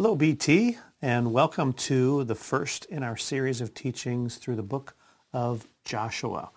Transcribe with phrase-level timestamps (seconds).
[0.00, 4.94] Hello, BT, and welcome to the first in our series of teachings through the book
[5.32, 6.50] of Joshua.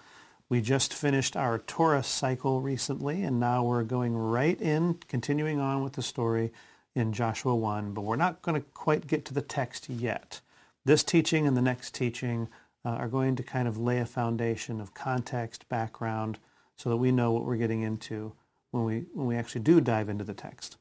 [0.48, 5.84] We just finished our Torah cycle recently, and now we're going right in, continuing on
[5.84, 6.54] with the story
[6.94, 10.42] in Joshua 1, but we're not going to quite get to the text yet.
[10.86, 12.48] This teaching and the next teaching
[12.86, 16.38] uh, are going to kind of lay a foundation of context, background,
[16.76, 18.34] so that we know what we're getting into
[18.70, 20.78] when we, when we actually do dive into the text.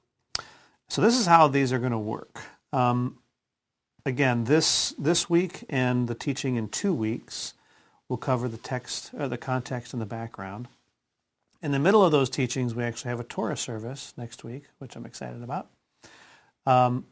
[0.90, 2.40] So this is how these are going to work.
[2.72, 3.18] Um,
[4.04, 7.54] again, this this week and the teaching in two weeks
[8.08, 10.66] will cover the text, uh, the context, and the background.
[11.62, 14.96] In the middle of those teachings, we actually have a Torah service next week, which
[14.96, 15.68] I'm excited about.
[16.66, 17.06] Um,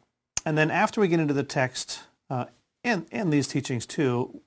[0.45, 2.01] and then after we get into the text
[2.31, 2.47] uh,
[2.83, 4.41] and and these teachings too,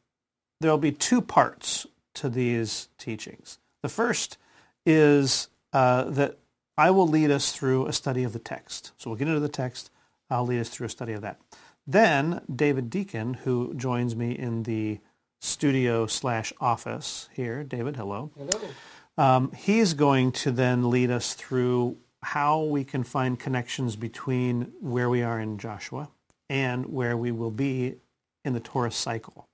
[0.59, 3.59] there will be two parts to these teachings.
[3.81, 4.37] The first
[4.85, 6.37] is uh, that
[6.81, 8.91] I will lead us through a study of the text.
[8.97, 9.91] So we'll get into the text.
[10.31, 11.39] I'll lead us through a study of that.
[11.85, 14.99] Then David Deacon, who joins me in the
[15.39, 17.63] studio slash office here.
[17.63, 18.31] David, hello.
[18.35, 18.69] Hello.
[19.15, 25.07] Um, he's going to then lead us through how we can find connections between where
[25.07, 26.09] we are in Joshua
[26.49, 27.97] and where we will be
[28.43, 29.47] in the Torah cycle.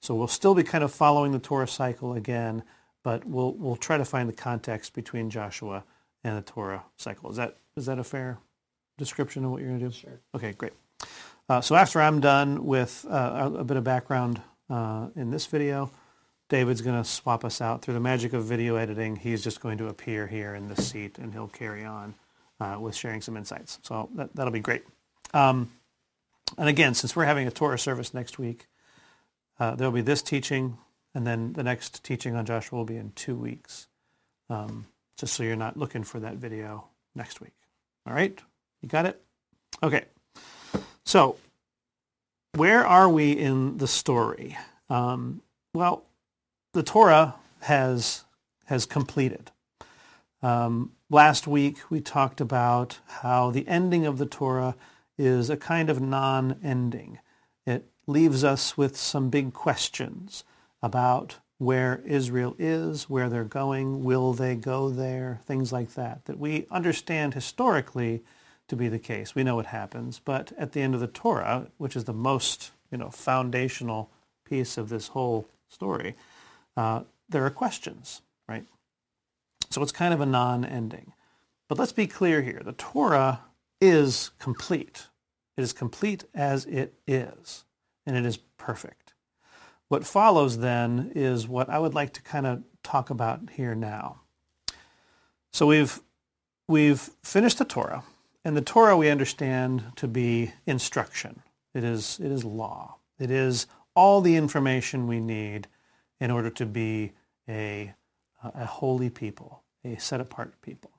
[0.00, 2.62] So we'll still be kind of following the Torah cycle again,
[3.02, 5.84] but we'll we'll try to find the context between Joshua
[6.24, 7.30] and the Torah cycle.
[7.30, 8.38] Is that is that a fair
[8.98, 9.92] description of what you're going to do?
[9.92, 10.20] Sure.
[10.34, 10.72] Okay, great.
[11.48, 15.90] Uh, so after I'm done with uh, a, bit of background uh, in this video,
[16.48, 19.16] David's going to swap us out through the magic of video editing.
[19.16, 22.14] He's just going to appear here in this seat, and he'll carry on
[22.60, 23.80] uh, with sharing some insights.
[23.82, 24.84] So that, that'll be great.
[25.34, 25.72] Um,
[26.56, 28.66] and again, since we're having a Torah service next week,
[29.58, 30.78] uh, there'll be this teaching,
[31.14, 33.88] and then the next teaching on Joshua will be in two weeks.
[34.48, 34.86] Um,
[35.20, 37.52] just so you're not looking for that video next week.
[38.06, 38.38] All right?
[38.80, 39.22] You got it?
[39.82, 40.04] Okay.
[41.04, 41.36] So,
[42.54, 44.56] where are we in the story?
[44.88, 45.42] Um,
[45.74, 46.04] well,
[46.72, 48.24] the Torah has
[48.64, 49.50] has completed.
[50.42, 54.74] Um, last week we talked about how the ending of the Torah
[55.18, 57.18] is a kind of non-ending.
[57.66, 60.44] It leaves us with some big questions
[60.82, 66.38] about where Israel is, where they're going, will they go there, things like that, that
[66.38, 68.22] we understand historically
[68.66, 69.34] to be the case.
[69.34, 72.70] We know what happens, but at the end of the Torah, which is the most
[72.90, 74.10] you know foundational
[74.48, 76.14] piece of this whole story,
[76.78, 78.64] uh, there are questions, right?
[79.68, 81.12] So it's kind of a non-ending.
[81.68, 83.40] But let's be clear here: the Torah
[83.82, 85.08] is complete.
[85.58, 87.64] It is complete as it is,
[88.06, 88.99] and it is perfect.
[89.90, 94.20] What follows then is what I would like to kind of talk about here now.
[95.52, 95.98] So we've
[96.68, 98.04] we've finished the Torah,
[98.44, 101.42] and the Torah we understand to be instruction.
[101.74, 102.98] It is it is law.
[103.18, 105.66] It is all the information we need
[106.20, 107.10] in order to be
[107.48, 107.92] a
[108.44, 110.92] a holy people, a set apart people.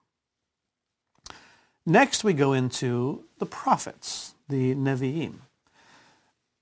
[1.85, 5.35] Next, we go into the prophets, the Nevi'im.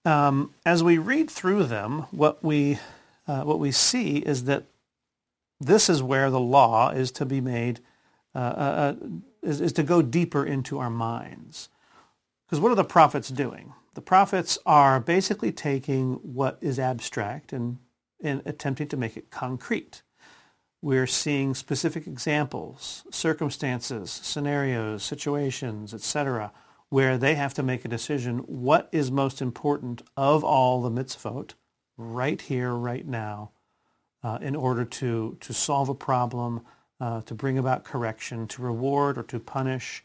[0.05, 2.79] Um, as we read through them, what we
[3.27, 4.65] uh, what we see is that
[5.59, 7.79] this is where the law is to be made
[8.33, 8.95] uh, uh, uh
[9.41, 11.69] is, is to go deeper into our minds.
[12.45, 13.73] Because what are the prophets doing?
[13.93, 17.77] The prophets are basically taking what is abstract and,
[18.21, 20.01] and attempting to make it concrete.
[20.81, 26.51] We're seeing specific examples, circumstances, scenarios, situations, etc.,
[26.89, 31.53] where they have to make a decision what is most important of all the mitzvot
[31.97, 33.51] right here, right now,
[34.23, 36.61] uh, in order to, to solve a problem,
[36.99, 40.03] uh, to bring about correction, to reward or to punish.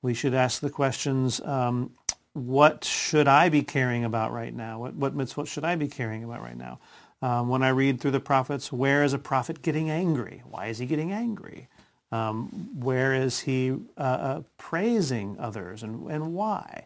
[0.00, 1.90] We should ask the questions, um,
[2.32, 4.78] what should I be caring about right now?
[4.78, 6.80] What, what mitzvot should I be caring about right now?
[7.20, 10.42] Um, when I read through the prophets, where is a prophet getting angry?
[10.48, 11.68] Why is he getting angry?
[12.12, 16.84] Um, where is he uh, uh, praising others and, and why?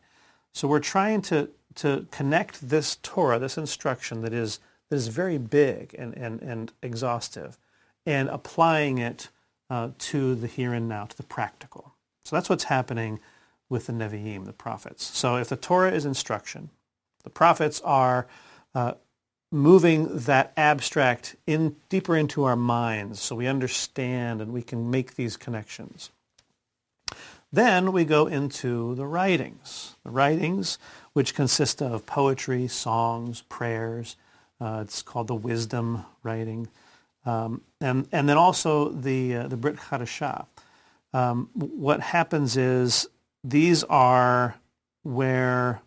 [0.53, 5.37] So we're trying to, to connect this Torah, this instruction that is, that is very
[5.37, 7.59] big and, and, and exhaustive,
[8.07, 9.29] and applying it
[9.69, 11.93] uh, to the here and now, to the practical.
[12.25, 13.19] So that's what's happening
[13.69, 15.05] with the Nevi'im, the prophets.
[15.05, 16.71] So if the Torah is instruction,
[17.25, 18.29] the prophets are
[18.77, 18.93] uh,
[19.53, 25.15] moving that abstract in deeper into our minds so we understand and we can make
[25.15, 26.11] these connections.
[27.53, 29.95] Then we go into the writings.
[30.05, 30.79] The writings,
[31.13, 34.17] which consist of poetry, songs, prayers.
[34.61, 36.69] Uh, it's called the wisdom writing.
[37.25, 40.47] Um, and, and then also the, uh, the Brit Hadashah.
[41.13, 43.09] Um, what happens is
[43.43, 44.57] these are
[45.03, 45.81] where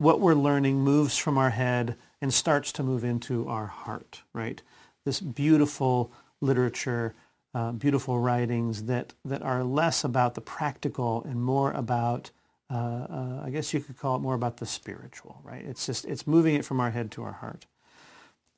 [0.00, 4.62] what we're learning moves from our head and starts to move into our heart, right?
[5.04, 6.10] This beautiful
[6.40, 7.14] literature,
[7.54, 12.30] uh, beautiful writings that, that are less about the practical and more about,
[12.70, 12.74] uh,
[13.10, 15.66] uh, I guess you could call it more about the spiritual, right?
[15.66, 17.66] It's just, it's moving it from our head to our heart.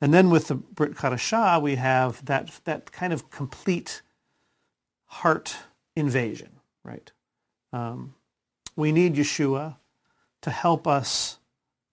[0.01, 4.03] And then with the Brit Chadashah, we have that, that kind of complete
[5.07, 5.57] heart
[5.97, 7.11] invasion, right?
[7.73, 8.15] Um,
[8.77, 9.75] we need Yeshua
[10.43, 11.39] to help us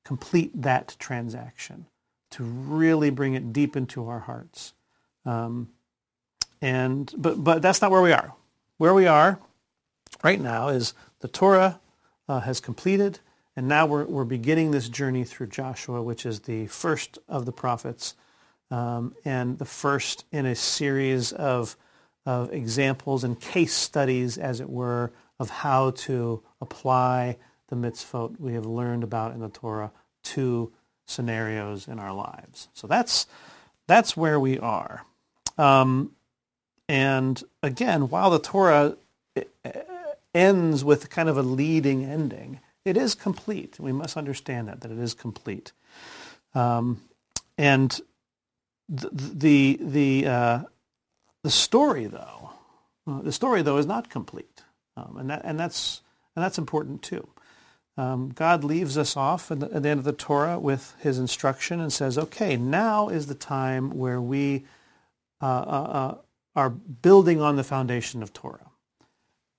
[0.04, 1.86] complete that transaction,
[2.32, 4.74] to really bring it deep into our hearts.
[5.26, 5.70] Um,
[6.62, 8.34] and but but that's not where we are.
[8.78, 9.40] Where we are
[10.24, 11.80] right now is the Torah
[12.28, 13.20] uh, has completed,
[13.56, 17.52] and now we're we're beginning this journey through Joshua, which is the first of the
[17.52, 18.16] prophets,
[18.72, 21.78] um, and the first in a series of
[22.26, 27.38] of examples and case studies, as it were, of how to apply
[27.70, 29.92] the mitzvot we have learned about in the Torah
[30.24, 30.72] to
[31.06, 32.68] scenarios in our lives.
[32.74, 33.28] So that's
[33.88, 35.06] that's where we are.
[35.58, 36.12] Um,
[36.88, 38.98] and again, while the Torah
[40.34, 43.80] ends with kind of a leading ending, it is complete.
[43.80, 45.72] We must understand that that it is complete.
[46.54, 47.02] Um,
[47.58, 48.00] and
[48.88, 50.60] the the the, uh,
[51.44, 52.52] the story, though,
[53.08, 54.64] uh, the story though is not complete,
[54.98, 56.02] um, and that and that's
[56.36, 57.28] and that's important too.
[58.00, 61.20] Um, God leaves us off at the, at the, end of the Torah with his
[61.20, 64.64] instruction and says, okay, now is the time where we
[65.42, 66.16] uh, uh, uh,
[66.56, 68.72] are building on the foundation of Torah.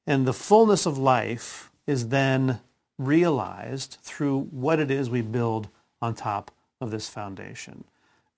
[0.06, 2.60] And the fullness of life is then
[2.96, 5.68] realized through what it is we build
[6.00, 6.50] on top
[6.80, 7.84] of this foundation.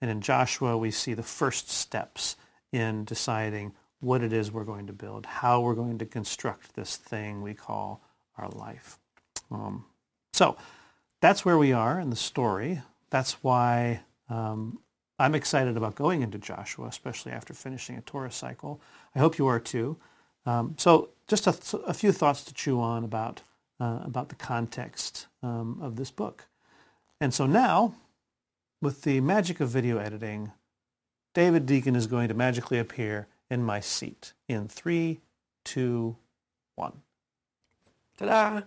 [0.01, 2.35] And in Joshua, we see the first steps
[2.73, 6.97] in deciding what it is we're going to build, how we're going to construct this
[6.97, 8.01] thing we call
[8.37, 8.99] our life.
[9.49, 9.85] Um,
[10.43, 10.57] so
[11.21, 12.83] that's where we are in the story.
[13.11, 14.81] That's why um,
[15.17, 18.81] I'm excited about going into Joshua, especially after finishing a Torah cycle.
[19.15, 19.99] I hope you are too.
[20.45, 23.43] Um, so just a, a, few thoughts to chew on about,
[23.79, 26.49] uh, about the context um, of this book.
[27.21, 27.95] And so now,
[28.81, 30.51] with the magic of video editing,
[31.35, 35.21] David Deacon is going to magically appear in my seat in three,
[35.63, 36.17] two,
[36.75, 37.03] one.
[38.19, 38.63] Ta-da!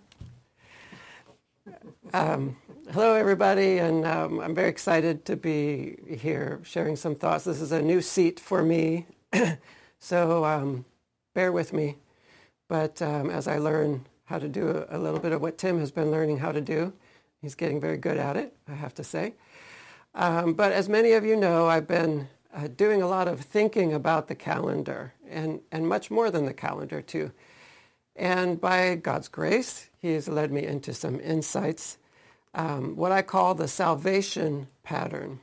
[2.14, 2.58] Um,
[2.92, 7.46] hello, everybody, and um, I'm very excited to be here sharing some thoughts.
[7.46, 9.08] This is a new seat for me,
[10.00, 10.86] so um,
[11.34, 11.98] bear with me.
[12.68, 15.92] But um, as I learn how to do a, little bit of what Tim has
[15.92, 16.94] been learning how to do,
[17.42, 19.34] he's getting very good at it, I have to say.
[20.14, 23.92] Um, but as many of you know, I've been uh, doing a lot of thinking
[23.92, 27.32] about the calendar, and, and much more than the calendar, too.
[28.16, 31.98] And by God's grace, He has led me into some insights,
[32.54, 35.40] um, what I call the salvation pattern.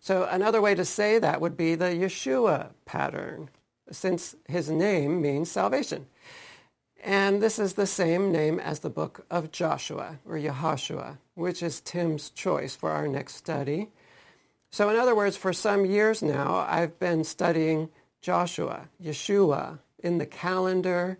[0.00, 3.50] So another way to say that would be the Yeshua pattern,
[3.90, 6.06] since his name means salvation.
[7.04, 11.82] And this is the same name as the book of Joshua, or Yahashua, which is
[11.82, 13.90] Tim's choice for our next study.
[14.70, 17.90] So in other words, for some years now, I've been studying
[18.22, 21.18] Joshua, Yeshua, in the calendar,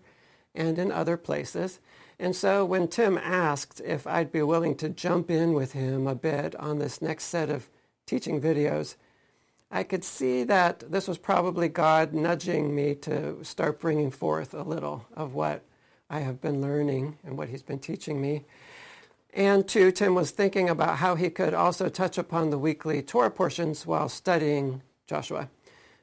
[0.55, 1.79] and in other places.
[2.21, 6.15] And so when Tim asked if I'd be willing to jump in with him a
[6.15, 7.71] bit on this next set of
[8.05, 8.97] teaching videos,
[9.71, 14.63] I could see that this was probably God nudging me to start bringing forth a
[14.63, 15.65] little of what
[16.11, 18.45] I have been learning and what he's been teaching me.
[19.33, 23.31] And two, Tim was thinking about how he could also touch upon the weekly Torah
[23.31, 25.49] portions while studying Joshua.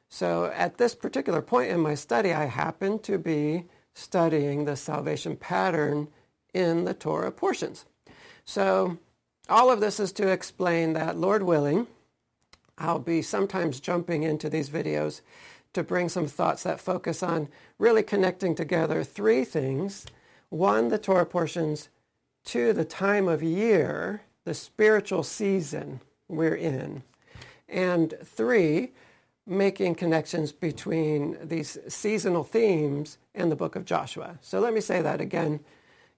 [0.08, 3.66] So at this particular point in my study, I happened to be
[3.98, 6.08] studying the salvation pattern
[6.54, 7.84] in the Torah portions.
[8.44, 8.98] So
[9.48, 11.88] all of this is to explain that, Lord willing,
[12.78, 15.20] I'll be sometimes jumping into these videos
[15.72, 20.06] to bring some thoughts that focus on really connecting together three things.
[20.48, 21.88] One, the Torah portions.
[22.44, 27.02] Two, the time of year, the spiritual season we're in.
[27.68, 28.92] And three,
[29.48, 34.38] making connections between these seasonal themes and the book of Joshua.
[34.42, 35.60] So let me say that again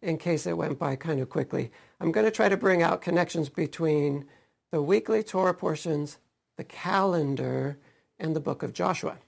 [0.02, 1.70] in case it went by kind of quickly.
[2.00, 4.24] I'm going to try to bring out connections between
[4.72, 6.18] the weekly Torah portions,
[6.56, 7.78] the calendar,
[8.18, 9.18] and the book of Joshua.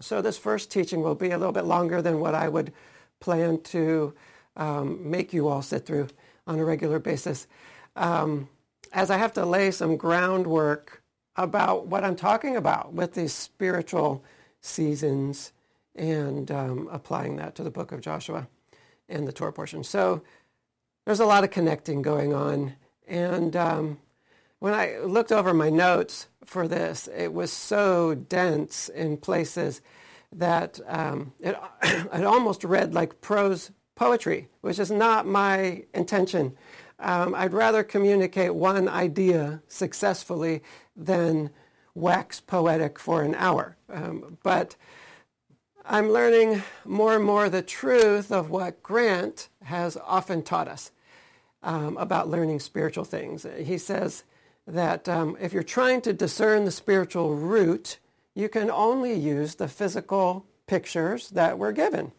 [0.00, 2.72] So this first teaching will be a little bit longer than what I would
[3.20, 4.14] plan to
[4.56, 6.08] um, make you all sit through
[6.46, 7.46] on a regular basis,
[7.94, 8.48] um,
[8.92, 11.01] as I have to lay some groundwork
[11.36, 14.24] about what I'm talking about with these spiritual
[14.60, 15.52] seasons
[15.94, 18.48] and um, applying that to the book of Joshua
[19.08, 19.84] and the Torah portion.
[19.84, 20.22] So
[21.04, 22.74] there's a lot of connecting going on.
[23.06, 23.98] And um,
[24.58, 29.80] when I looked over my notes for this, it was so dense in places
[30.32, 36.56] that um, it, it almost read like prose poetry, which is not my intention.
[36.98, 40.62] Um, I'd rather communicate one idea successfully
[40.96, 41.50] than
[41.94, 43.76] wax poetic for an hour.
[43.90, 44.76] Um, but
[45.84, 50.92] I'm learning more and more the truth of what Grant has often taught us
[51.62, 53.46] um, about learning spiritual things.
[53.58, 54.24] He says
[54.66, 57.98] that um, if you're trying to discern the spiritual root,
[58.34, 62.12] you can only use the physical pictures that we're given.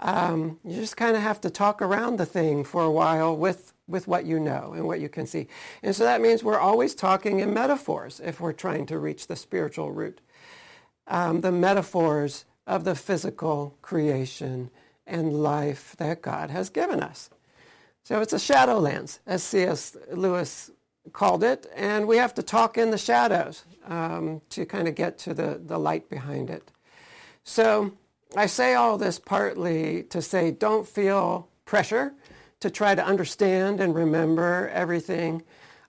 [0.00, 3.72] Um, you just kind of have to talk around the thing for a while with,
[3.88, 5.48] with what you know and what you can see.
[5.82, 9.36] And so that means we're always talking in metaphors if we're trying to reach the
[9.36, 10.20] spiritual root.
[11.06, 14.70] Um, the metaphors of the physical creation
[15.06, 17.30] and life that God has given us.
[18.04, 19.96] So it's a Shadowlands, as C.S.
[20.12, 20.70] Lewis
[21.12, 25.18] called it, and we have to talk in the shadows um, to kind of get
[25.18, 26.70] to the, the light behind it.
[27.44, 27.92] So
[28.36, 32.12] I say all this partly to say don't feel pressure
[32.60, 35.42] to try to understand and remember everything.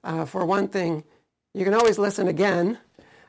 [0.04, 1.04] Uh, for one thing,
[1.54, 2.78] you can always listen again,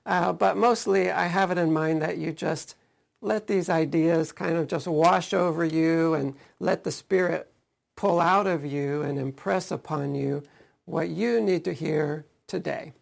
[0.07, 2.77] uh, but mostly I have it in mind that you just
[3.23, 7.51] let these ideas kind of just wash over you and let the Spirit
[7.97, 10.43] pull out of you and impress upon you
[10.87, 12.93] what you need to hear today.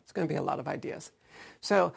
[0.00, 1.12] It's going to be a lot of ideas.
[1.60, 1.92] So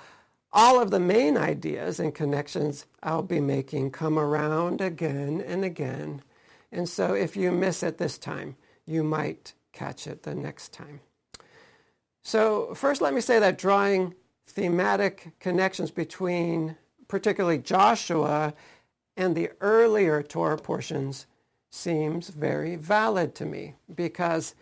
[0.52, 6.22] all of the main ideas and connections I'll be making come around again and again.
[6.72, 11.02] And so if you miss it this time, you might catch it the next time.
[12.24, 14.14] So first let me say that drawing
[14.48, 16.76] thematic connections between
[17.08, 18.54] particularly Joshua
[19.18, 21.26] and the earlier Torah portions
[21.72, 24.56] seems very valid to me because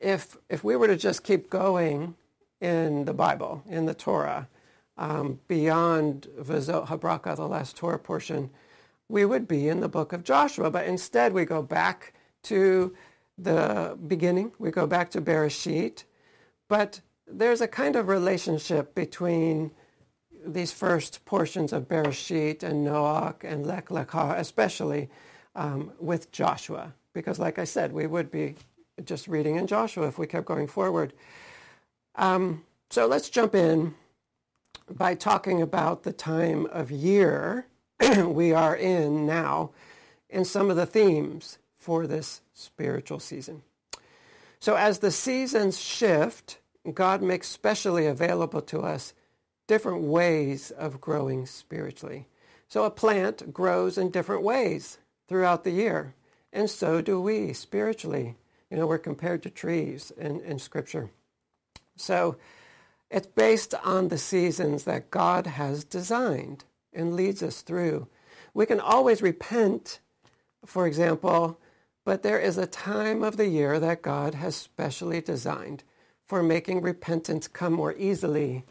[0.00, 2.14] if if we were to just keep going
[2.60, 4.48] in the Bible, in the Torah,
[4.96, 8.50] um, beyond V'zot Habracha, the last Torah portion,
[9.08, 10.70] we would be in the book of Joshua.
[10.70, 12.94] But instead, we go back to
[13.36, 14.52] the beginning.
[14.58, 16.04] We go back to Bereshit.
[16.68, 19.70] But there's a kind of relationship between
[20.46, 25.08] these first portions of Bereshit and Noach and Lech Lecha, especially
[25.54, 28.54] um, with Joshua, because like I said, we would be
[29.04, 31.12] just reading in Joshua if we kept going forward.
[32.14, 33.94] Um, so let's jump in
[34.90, 37.66] by talking about the time of year
[38.26, 39.70] we are in now
[40.30, 43.62] and some of the themes for this spiritual season.
[44.60, 46.58] So as the seasons shift,
[46.94, 49.14] God makes specially available to us
[49.66, 52.26] different ways of growing spiritually.
[52.68, 56.14] So a plant grows in different ways throughout the year,
[56.52, 58.36] and so do we spiritually.
[58.70, 61.10] You know, we're compared to trees in, in Scripture.
[61.96, 62.36] So
[63.10, 68.08] it's based on the seasons that God has designed and leads us through.
[68.54, 70.00] We can always repent,
[70.64, 71.58] for example,
[72.04, 75.84] but there is a time of the year that God has specially designed
[76.26, 78.64] for making repentance come more easily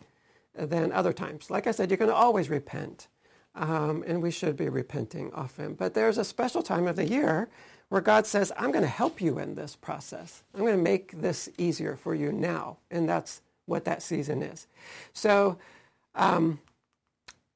[0.56, 1.50] than other times.
[1.50, 3.08] Like I said, you can always repent,
[3.56, 5.74] um, and we should be repenting often.
[5.74, 7.50] But there's a special time of the year
[7.90, 10.44] where God says, I'm going to help you in this process.
[10.54, 12.78] I'm going to make this easier for you now.
[12.92, 14.68] And that's what that season is.
[15.14, 15.58] So,
[16.16, 16.60] um,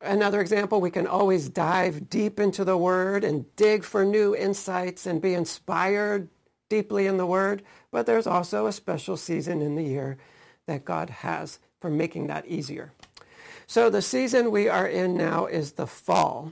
[0.02, 5.06] another example, we can always dive deep into the Word and dig for new insights
[5.06, 6.30] and be inspired
[6.70, 7.64] deeply in the Word.
[7.92, 10.18] But there's also a special season in the year
[10.68, 12.94] that God has for making that easier.
[13.68, 16.52] So the season we are in now is the fall.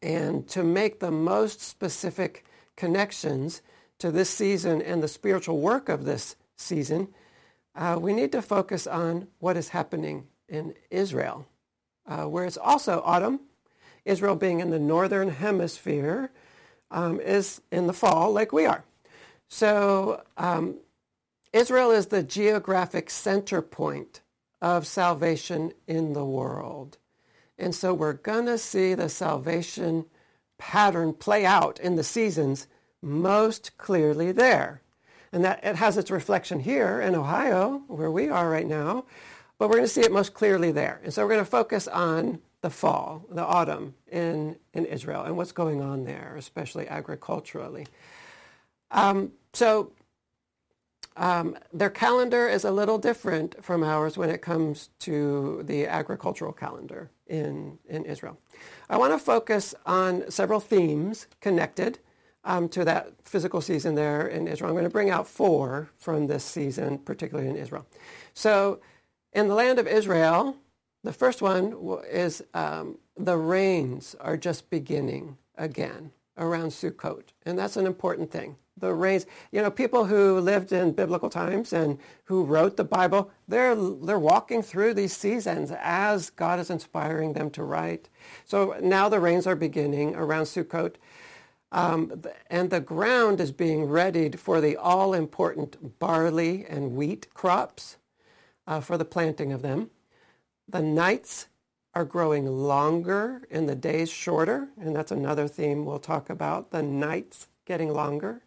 [0.00, 2.44] And to make the most specific
[2.76, 3.62] connections
[3.98, 7.08] to this season and the spiritual work of this season,
[7.74, 11.46] uh, we need to focus on what is happening in Israel,
[12.06, 13.40] uh, where it's also autumn.
[14.04, 16.30] Israel being in the northern hemisphere
[16.90, 18.84] um, is in the fall like we are.
[19.48, 20.76] So um,
[21.52, 24.20] Israel is the geographic center point
[24.60, 26.98] of salvation in the world.
[27.58, 30.06] And so we're going to see the salvation
[30.58, 32.66] pattern play out in the seasons
[33.02, 34.80] most clearly there.
[35.32, 39.04] And that it has its reflection here in Ohio, where we are right now,
[39.62, 41.00] but we're going to see it most clearly there.
[41.04, 45.36] And so we're going to focus on the fall, the autumn in, in Israel and
[45.36, 47.86] what's going on there, especially agriculturally.
[48.90, 49.92] Um, so
[51.16, 56.52] um, their calendar is a little different from ours when it comes to the agricultural
[56.52, 58.40] calendar in, in Israel.
[58.90, 62.00] I want to focus on several themes connected
[62.42, 64.70] um, to that physical season there in Israel.
[64.70, 67.86] I'm going to bring out four from this season, particularly in Israel.
[68.34, 68.80] So,
[69.32, 70.56] in the land of Israel,
[71.04, 71.74] the first one
[72.10, 78.56] is um, the rains are just beginning again around Sukkot, and that's an important thing.
[78.78, 83.30] The rains, you know, people who lived in biblical times and who wrote the Bible,
[83.46, 88.08] they're they're walking through these seasons as God is inspiring them to write.
[88.44, 90.94] So now the rains are beginning around Sukkot.
[91.70, 97.96] Um, and the ground is being readied for the all-important barley and wheat crops
[98.66, 99.90] uh, for the planting of them.
[100.68, 101.48] The nights
[101.94, 106.82] are growing longer and the days shorter, and that's another theme we'll talk about, the
[106.82, 108.42] nights getting longer,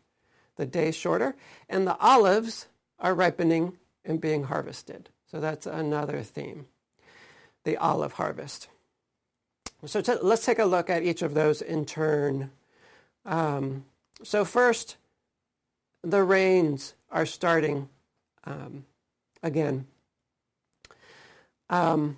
[0.55, 1.35] the days shorter,
[1.69, 2.67] and the olives
[2.99, 5.09] are ripening and being harvested.
[5.29, 6.67] So that's another theme,
[7.63, 8.67] the olive harvest.
[9.85, 12.51] So t- let's take a look at each of those in turn.
[13.25, 13.85] Um,
[14.23, 14.97] so first,
[16.03, 17.89] the rains are starting
[18.45, 18.85] um,
[19.43, 19.87] again.
[21.69, 22.17] Um,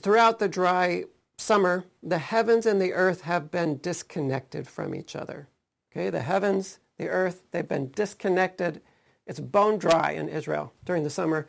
[0.00, 1.04] throughout the dry
[1.38, 5.48] summer, the heavens and the earth have been disconnected from each other.
[5.92, 8.80] Okay, the heavens, the earth, they've been disconnected.
[9.26, 11.46] It's bone dry in Israel during the summer.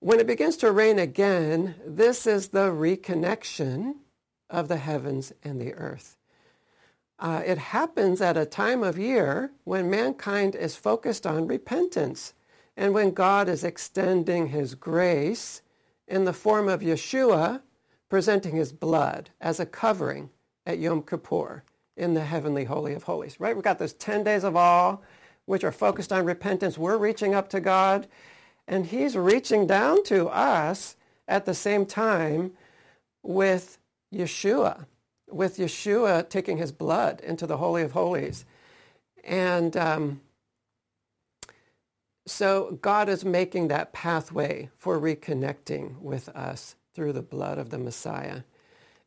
[0.00, 3.94] When it begins to rain again, this is the reconnection
[4.48, 6.16] of the heavens and the earth.
[7.18, 12.32] Uh, it happens at a time of year when mankind is focused on repentance
[12.76, 15.62] and when God is extending his grace
[16.08, 17.62] in the form of Yeshua
[18.08, 20.30] presenting his blood as a covering
[20.66, 21.62] at Yom Kippur
[21.96, 23.54] in the heavenly holy of holies, right?
[23.54, 24.98] We've got those 10 days of awe,
[25.44, 26.78] which are focused on repentance.
[26.78, 28.06] We're reaching up to God,
[28.66, 30.96] and he's reaching down to us
[31.26, 32.52] at the same time
[33.22, 33.78] with
[34.12, 34.86] Yeshua
[35.30, 38.44] with Yeshua taking his blood into the Holy of Holies.
[39.24, 40.20] And um,
[42.30, 47.78] so God is making that pathway for reconnecting with us through the blood of the
[47.78, 48.42] Messiah.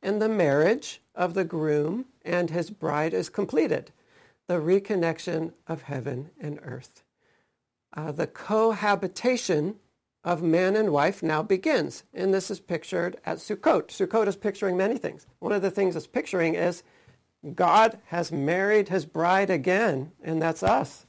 [0.02, 3.92] And the marriage of the groom and his bride is completed,
[4.48, 7.04] the reconnection of heaven and earth.
[7.96, 9.76] Uh, the cohabitation
[10.24, 12.04] of man and wife now begins.
[12.14, 13.88] And this is pictured at Sukkot.
[13.88, 15.26] Sukkot is picturing many things.
[15.40, 16.84] One of the things it's picturing is
[17.56, 21.06] God has married his bride again, and that's us.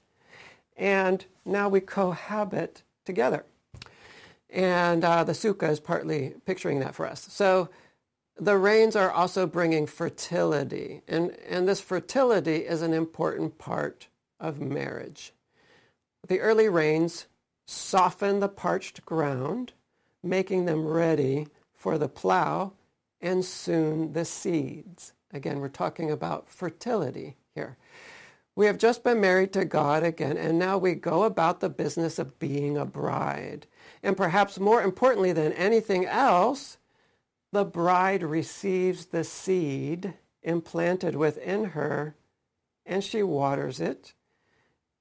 [0.76, 3.44] And now we cohabit together.
[4.50, 7.26] And uh, the sukkah is partly picturing that for us.
[7.30, 7.70] So
[8.38, 11.02] the rains are also bringing fertility.
[11.08, 14.08] And, and this fertility is an important part
[14.40, 15.32] of marriage.
[16.28, 17.26] The early rains
[17.66, 19.72] soften the parched ground,
[20.22, 22.72] making them ready for the plow
[23.20, 25.12] and soon the seeds.
[25.32, 27.76] Again, we're talking about fertility here.
[28.55, 32.19] We have just been married to God again, and now we go about the business
[32.19, 33.67] of being a bride.
[34.03, 36.77] And perhaps more importantly than anything else,
[37.51, 42.15] the bride receives the seed implanted within her,
[42.85, 44.15] and she waters it,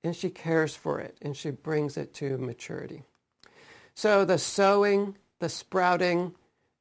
[0.03, 3.03] and she cares for it and she brings it to maturity.
[3.93, 6.35] So the sowing, the sprouting,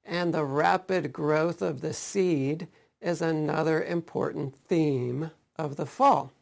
[0.05, 2.69] and the rapid growth of the seed
[3.01, 6.33] is another important theme of the fall.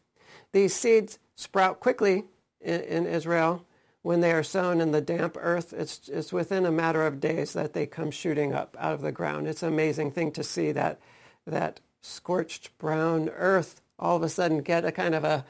[0.52, 2.24] These seeds sprout quickly
[2.60, 3.64] in, in Israel
[4.02, 5.72] when they are sown in the damp earth.
[5.72, 9.12] It's, it's within a matter of days that they come shooting up out of the
[9.12, 9.46] ground.
[9.46, 11.00] It's an amazing thing to see that,
[11.46, 15.44] that scorched brown earth all of a sudden get a kind of a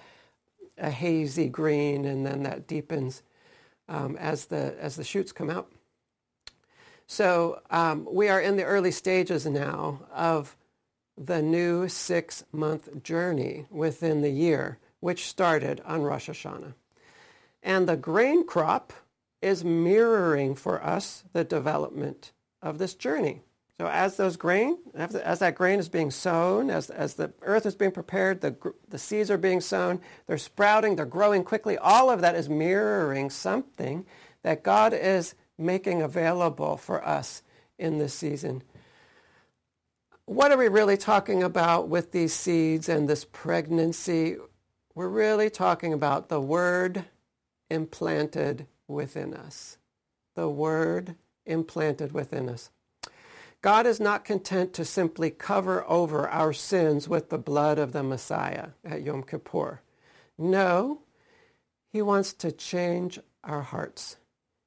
[0.81, 3.23] a hazy green, and then that deepens
[3.89, 5.71] um, as the as the shoots come out.
[7.07, 10.57] So um, we are in the early stages now of
[11.17, 16.75] the new six-month journey within the year, which started on Rosh Hashanah,
[17.63, 18.93] and the grain crop
[19.41, 23.43] is mirroring for us the development of this journey.
[23.81, 27.77] So as those grain, as that grain is being sown, as, as the earth is
[27.77, 28.57] being prepared, the,
[28.89, 31.79] the seeds are being sown, they're sprouting, they're growing quickly.
[31.79, 34.05] All of that is mirroring something
[34.43, 37.43] that God is making available for us
[37.79, 38.65] in this season.
[40.25, 44.39] What are we really talking about with these seeds and this pregnancy?
[44.99, 47.05] We're really talking about the word
[47.71, 49.79] implanted within us.
[50.35, 51.15] The word
[51.47, 52.71] implanted within us.
[53.63, 58.03] God is not content to simply cover over our sins with the blood of the
[58.03, 59.83] Messiah at Yom Kippur.
[60.37, 61.03] No,
[61.93, 64.17] he wants to change our hearts.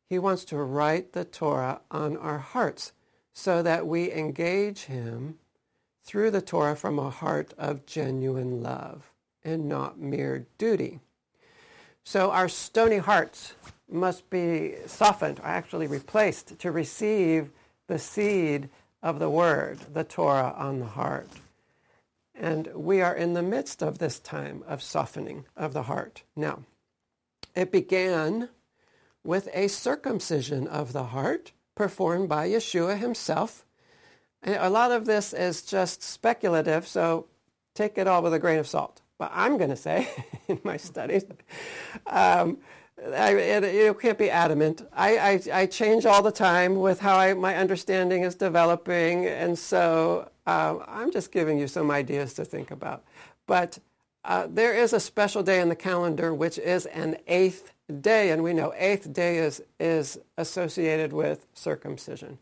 [0.09, 2.93] He wants to write the Torah on our hearts
[3.33, 5.39] so that we engage him
[6.05, 9.11] through the Torah from a heart of genuine love.
[9.43, 10.99] And not mere duty.
[12.03, 13.53] So our stony hearts
[13.89, 17.49] must be softened, or actually replaced, to receive
[17.87, 18.69] the seed
[19.03, 21.29] of the Word, the Torah, on the heart.
[22.33, 26.23] And we are in the midst of this time of softening of the heart.
[26.35, 26.63] Now,
[27.55, 28.49] it began
[29.23, 33.65] with a circumcision of the heart performed by Yeshua himself.
[34.41, 37.27] And a lot of this is just speculative, so
[37.75, 39.00] take it all with a grain of salt.
[39.21, 40.09] But I'm going to say,
[40.47, 41.25] in my studies,
[42.07, 42.57] um,
[43.13, 44.81] I, it, can't be adamant.
[44.91, 49.59] I, I, I, change all the time with how I, my understanding is developing, and
[49.59, 53.03] so um, I'm just giving you some ideas to think about.
[53.45, 53.77] But
[54.25, 58.41] uh, there is a special day in the calendar, which is an eighth day, and
[58.41, 62.39] we know eighth day is, is associated with circumcision.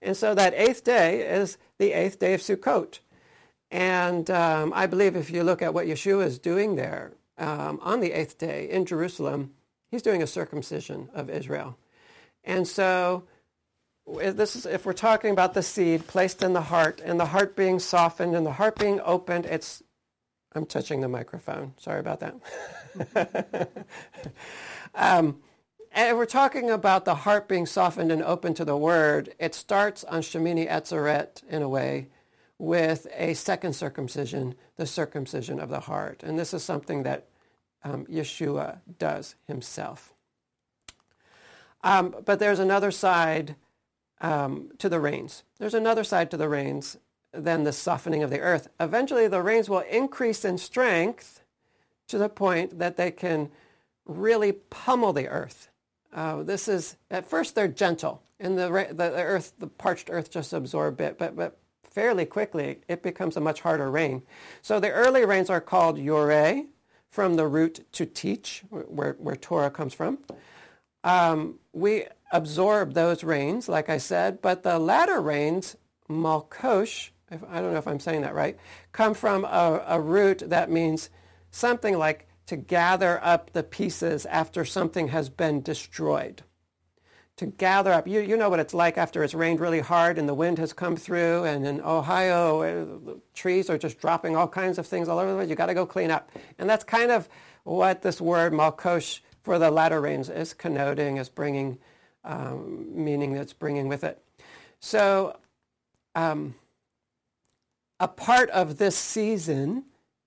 [0.00, 3.00] And so that eighth day is the eighth day of Sukkot.
[3.72, 8.00] And um, I believe if you look at what Yeshua is doing there um, on
[8.00, 9.54] the eighth day in Jerusalem,
[9.90, 11.78] he's doing a circumcision of Israel.
[12.44, 13.24] And so
[14.06, 17.56] this is, if we're talking about the seed placed in the heart and the heart
[17.56, 19.82] being softened and the heart being opened, it's,
[20.54, 21.72] I'm touching the microphone.
[21.78, 23.86] Sorry about that.
[24.94, 25.38] um,
[25.92, 29.34] and we're talking about the heart being softened and open to the word.
[29.38, 32.08] It starts on Shemini Atzeret in a way
[32.62, 36.22] with a second circumcision, the circumcision of the heart.
[36.22, 37.26] And this is something that
[37.82, 40.14] um, Yeshua does himself.
[41.82, 43.56] Um, but there's another side
[44.20, 45.42] um, to the rains.
[45.58, 46.96] There's another side to the rains
[47.32, 48.68] than the softening of the earth.
[48.78, 51.42] Eventually, the rains will increase in strength
[52.06, 53.50] to the point that they can
[54.06, 55.68] really pummel the earth.
[56.12, 60.30] Uh, this is at first they're gentle, and the, the, the earth, the parched earth,
[60.30, 61.58] just absorb it, but but
[61.92, 64.22] fairly quickly it becomes a much harder rain.
[64.62, 66.66] So the early rains are called yoreh,
[67.12, 70.18] from the root to teach, where, where Torah comes from.
[71.04, 75.76] Um, we absorb those rains, like I said, but the latter rains,
[76.08, 78.56] malkosh, I don't know if I'm saying that right,
[78.92, 81.10] come from a, a root that means
[81.50, 86.42] something like to gather up the pieces after something has been destroyed
[87.36, 88.06] to gather up.
[88.06, 90.72] You, you know what it's like after it's rained really hard and the wind has
[90.72, 95.18] come through and in Ohio, uh, trees are just dropping all kinds of things all
[95.18, 95.48] over the place.
[95.48, 96.30] You've got to go clean up.
[96.58, 97.28] And that's kind of
[97.64, 101.78] what this word malkosh for the latter rains is connoting, is bringing,
[102.24, 104.22] um, meaning that's bringing with it.
[104.78, 105.36] So
[106.14, 106.54] um,
[107.98, 109.84] a part of this season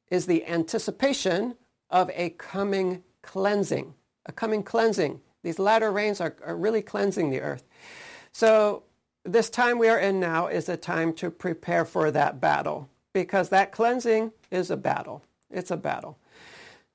[0.10, 1.56] is the anticipation
[1.90, 3.94] of a coming cleansing,
[4.26, 5.22] a coming cleansing.
[5.46, 7.64] These latter rains are, are really cleansing the earth.
[8.32, 8.82] So
[9.24, 13.50] this time we are in now is a time to prepare for that battle because
[13.50, 15.22] that cleansing is a battle.
[15.52, 16.18] It's a battle.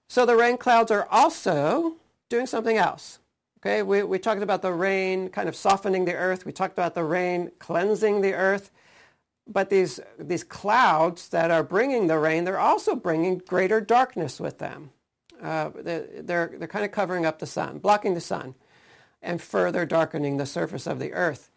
[0.08, 1.94] So the rain clouds are also
[2.28, 3.20] doing something else.
[3.60, 6.44] Okay, we, we talked about the rain kind of softening the earth.
[6.44, 8.72] We talked about the rain cleansing the earth.
[9.46, 14.58] But these, these clouds that are bringing the rain, they're also bringing greater darkness with
[14.58, 14.90] them
[15.42, 18.54] uh, they're, they're kind of covering up the sun, blocking the sun,
[19.22, 21.50] and further darkening the surface of the earth.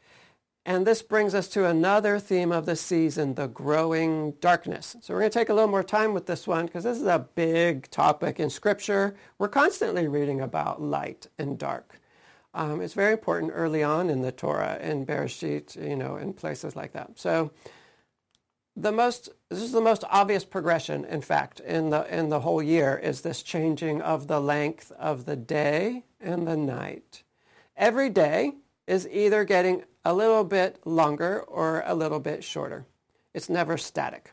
[0.65, 4.95] And this brings us to another theme of the season, the growing darkness.
[5.01, 7.05] So we're going to take a little more time with this one because this is
[7.05, 9.15] a big topic in Scripture.
[9.37, 11.99] We're constantly reading about light and dark.
[12.53, 16.77] Um, it's very important early on in the Torah and Bereshit, you know, in places
[16.77, 17.19] like that.
[17.19, 17.51] So
[18.75, 22.61] the most this is the most obvious progression in fact in the in the whole
[22.61, 27.23] year is this changing of the length of the day and the night.
[27.77, 28.53] Every day
[28.87, 32.85] is either getting a little bit longer or a little bit shorter.
[33.33, 34.31] It's never static.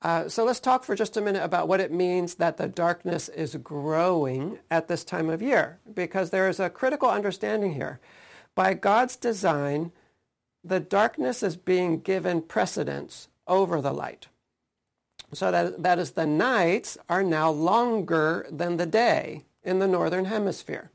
[0.00, 3.28] Uh, so let's talk for just a minute about what it means that the darkness
[3.28, 8.00] is growing at this time of year because there is a critical understanding here.
[8.54, 9.92] By god's design
[10.64, 14.28] the darkness is being given precedence over the light.
[15.32, 20.26] So that, that is the nights are now longer than the day in the northern
[20.26, 20.90] hemisphere,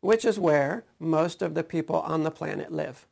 [0.00, 3.06] which is where most of the people on the planet live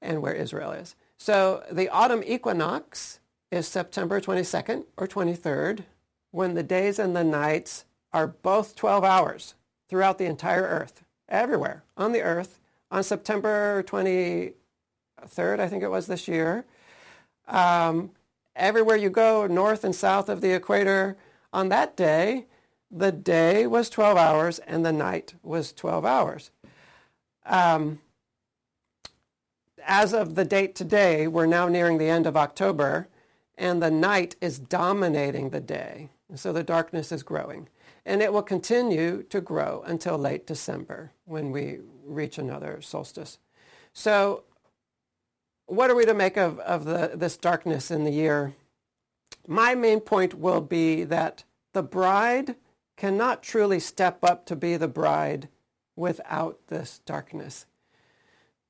[0.00, 0.96] and where Israel is.
[1.18, 5.84] So the autumn equinox is September 22nd or 23rd
[6.30, 9.54] when the days and the nights are both 12 hours
[9.88, 12.58] throughout the entire earth, everywhere on the earth.
[12.90, 14.52] On September 20,
[15.28, 16.64] third, I think it was this year.
[17.48, 18.10] Um,
[18.56, 21.16] everywhere you go, north and south of the equator,
[21.52, 22.46] on that day,
[22.90, 26.50] the day was 12 hours and the night was 12 hours.
[27.46, 28.00] Um,
[29.84, 33.08] as of the date today, we're now nearing the end of October,
[33.58, 36.10] and the night is dominating the day.
[36.34, 37.68] So the darkness is growing.
[38.04, 43.38] And it will continue to grow until late December when we reach another solstice.
[43.92, 44.44] So
[45.66, 48.54] what are we to make of, of the, this darkness in the year?
[49.46, 52.56] My main point will be that the bride
[52.96, 55.48] cannot truly step up to be the bride
[55.96, 57.66] without this darkness.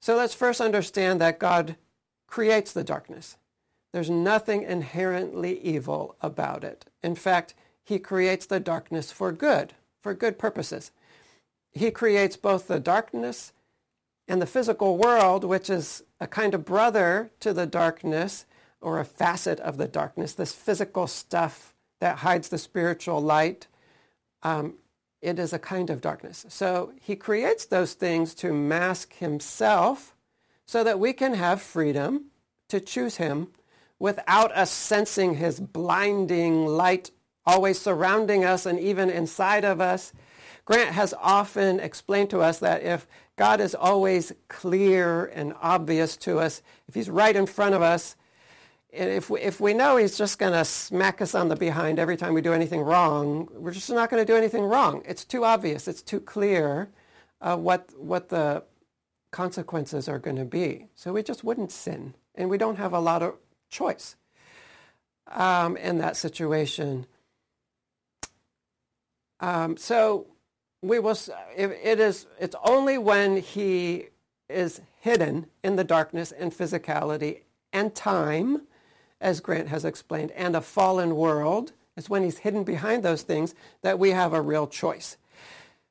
[0.00, 1.76] So let's first understand that God
[2.26, 3.36] creates the darkness.
[3.92, 6.86] There's nothing inherently evil about it.
[7.02, 10.92] In fact, he creates the darkness for good, for good purposes.
[11.70, 13.52] He creates both the darkness
[14.28, 18.46] and the physical world, which is a kind of brother to the darkness
[18.80, 23.66] or a facet of the darkness, this physical stuff that hides the spiritual light.
[24.42, 24.74] Um,
[25.20, 26.44] it is a kind of darkness.
[26.48, 30.14] So he creates those things to mask himself
[30.66, 32.26] so that we can have freedom
[32.68, 33.48] to choose him
[33.98, 37.10] without us sensing his blinding light
[37.44, 40.12] always surrounding us and even inside of us.
[40.64, 43.06] Grant has often explained to us that if
[43.42, 48.14] God is always clear and obvious to us, if he's right in front of us,
[48.92, 52.16] if we, if we know he's just going to smack us on the behind every
[52.16, 55.02] time we do anything wrong, we're just not going to do anything wrong.
[55.04, 55.88] It's too obvious.
[55.88, 56.90] It's too clear
[57.40, 58.62] uh, what, what the
[59.32, 60.86] consequences are going to be.
[60.94, 62.14] So we just wouldn't sin.
[62.36, 63.34] And we don't have a lot of
[63.68, 64.14] choice
[65.26, 67.06] um, in that situation.
[69.40, 70.28] Um, so
[70.82, 71.16] we will.
[71.56, 72.26] It is.
[72.38, 74.08] It's only when he
[74.48, 77.42] is hidden in the darkness and physicality
[77.72, 78.62] and time,
[79.20, 81.72] as Grant has explained, and a fallen world.
[81.96, 85.16] It's when he's hidden behind those things that we have a real choice.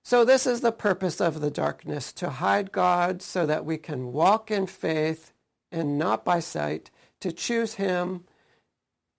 [0.04, 4.12] So this is the purpose of the darkness, to hide God so that we can
[4.12, 5.32] walk in faith
[5.72, 8.26] and not by sight, to choose him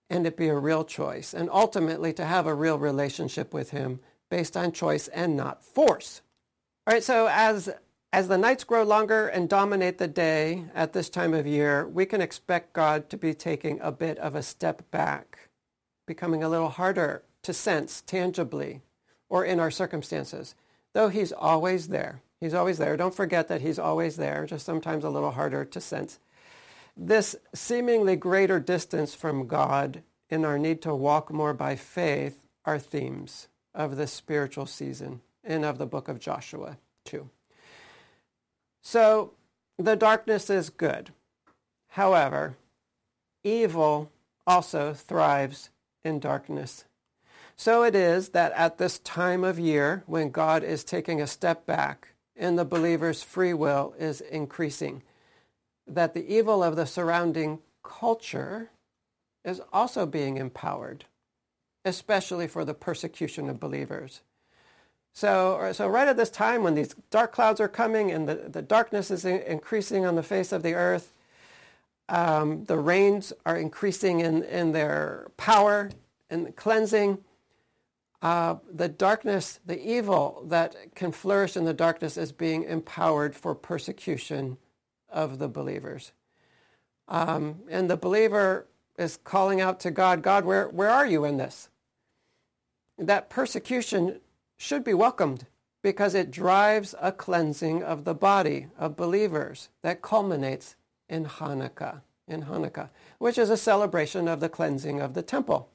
[0.09, 3.99] and it be a real choice, and ultimately to have a real relationship with him
[4.33, 6.23] based on choice and not force.
[6.87, 7.69] All right, so as
[8.11, 12.07] as the nights grow longer and dominate the day at this time of year, we
[12.07, 15.49] can expect God to be taking a bit of a step back,
[16.07, 18.81] becoming a little harder to sense tangibly
[19.29, 20.55] or in our circumstances,
[20.93, 22.23] though he's always there.
[22.41, 22.97] He's always there.
[22.97, 26.17] Don't forget that he's always there, just sometimes a little harder to sense.
[26.97, 32.79] This seemingly greater distance from God and our need to walk more by faith are
[32.79, 37.29] themes of this spiritual season and of the book of Joshua too.
[38.81, 39.31] So
[39.77, 41.11] the darkness is good.
[41.89, 42.55] However,
[43.43, 44.11] evil
[44.45, 45.69] also thrives
[46.03, 46.85] in darkness.
[47.55, 51.65] So it is that at this time of year, when God is taking a step
[51.65, 55.03] back and the believer's free will is increasing,
[55.85, 58.71] that the evil of the surrounding culture
[59.45, 61.05] is also being empowered
[61.85, 64.21] especially for the persecution of believers.
[65.13, 68.61] So, so right at this time when these dark clouds are coming and the, the
[68.63, 71.13] darkness is in, increasing on the face of the earth,
[72.09, 75.91] um, the rains are increasing in, in their power
[76.29, 77.19] and cleansing.
[78.21, 83.53] Uh, the darkness, the evil that can flourish in the darkness is being empowered for
[83.53, 84.57] persecution
[85.09, 86.11] of the believers.
[87.07, 88.65] Um, and the believer
[88.97, 91.69] is calling out to God, God, where, where are you in this?
[92.97, 94.19] That persecution
[94.57, 95.45] should be welcomed
[95.81, 100.75] because it drives a cleansing of the body of believers that culminates
[101.09, 105.69] in Hanukkah, in Hanukkah, which is a celebration of the cleansing of the temple.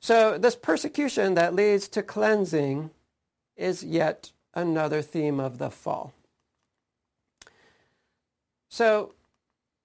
[0.00, 2.90] So this persecution that leads to cleansing
[3.56, 6.12] is yet another theme of the fall.
[8.68, 9.14] So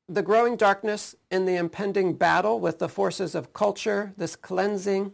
[0.08, 5.12] the growing darkness in the impending battle with the forces of culture, this cleansing,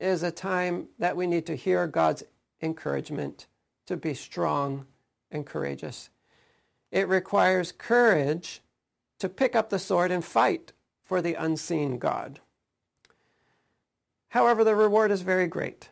[0.00, 2.24] is a time that we need to hear God's
[2.62, 3.46] encouragement
[3.86, 4.86] to be strong
[5.30, 6.10] and courageous.
[6.90, 8.62] It requires courage
[9.18, 12.40] to pick up the sword and fight for the unseen God.
[14.28, 15.90] However, the reward is very great.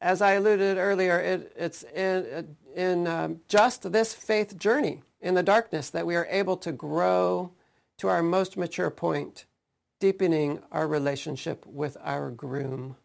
[0.00, 5.42] As I alluded earlier, it, it's in, in um, just this faith journey in the
[5.42, 7.52] darkness that we are able to grow
[7.98, 9.44] to our most mature point,
[9.98, 12.96] deepening our relationship with our groom.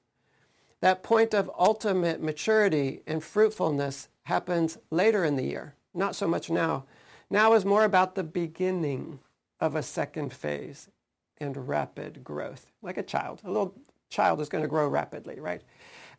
[0.84, 6.50] That point of ultimate maturity and fruitfulness happens later in the year, not so much
[6.50, 6.84] now.
[7.30, 9.20] Now is more about the beginning
[9.62, 10.90] of a second phase
[11.38, 13.40] and rapid growth, like a child.
[13.46, 13.74] A little
[14.10, 15.62] child is going to grow rapidly, right?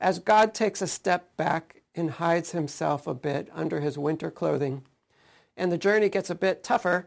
[0.01, 4.83] As God takes a step back and hides himself a bit under his winter clothing,
[5.59, 7.07] and the journey gets a bit tougher,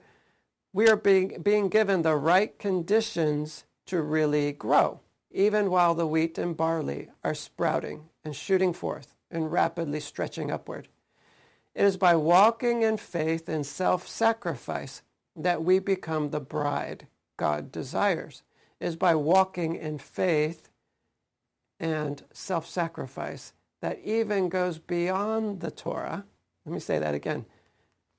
[0.73, 4.99] we are being, being given the right conditions to really grow
[5.37, 10.87] even while the wheat and barley are sprouting and shooting forth and rapidly stretching upward.
[11.75, 15.03] It is by walking in faith and self-sacrifice
[15.35, 17.05] that we become the bride
[17.37, 18.41] God desires.
[18.79, 20.69] It is by walking in faith
[21.79, 26.25] and self-sacrifice that even goes beyond the Torah.
[26.65, 27.45] Let me say that again.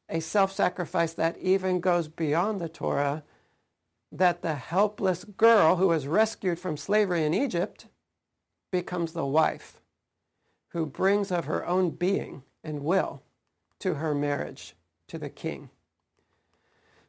[0.09, 3.25] A self-sacrifice that even goes beyond the Torah
[4.11, 7.87] that the helpless girl who was rescued from slavery in Egypt
[8.71, 9.81] becomes the wife
[10.69, 13.23] who brings of her own being and will
[13.79, 14.75] to her marriage
[15.07, 15.71] to the king.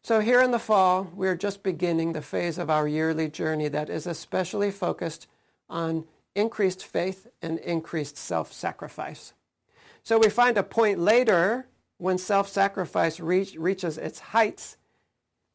[0.02, 3.90] So here in the fall, we're just beginning the phase of our yearly journey that
[3.90, 5.28] is especially focused
[5.70, 9.34] on increased faith and increased self-sacrifice.
[10.04, 14.78] So we find a point later when self-sacrifice reach, reaches its heights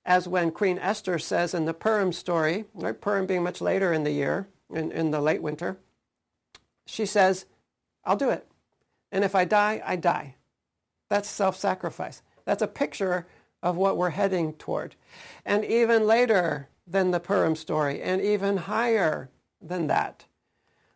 [0.04, 4.04] as when Queen Esther says in the Purim story, right, Purim being much later in
[4.04, 5.78] the year, in, in the late winter,
[6.86, 7.46] she says,
[8.04, 8.46] I'll do it.
[9.10, 10.34] And if I die, I die.
[11.08, 12.22] That's self-sacrifice.
[12.44, 13.26] That's a picture
[13.62, 14.94] of what we're heading toward.
[15.44, 19.30] And even later than the Purim story, and even higher
[19.62, 20.26] than that,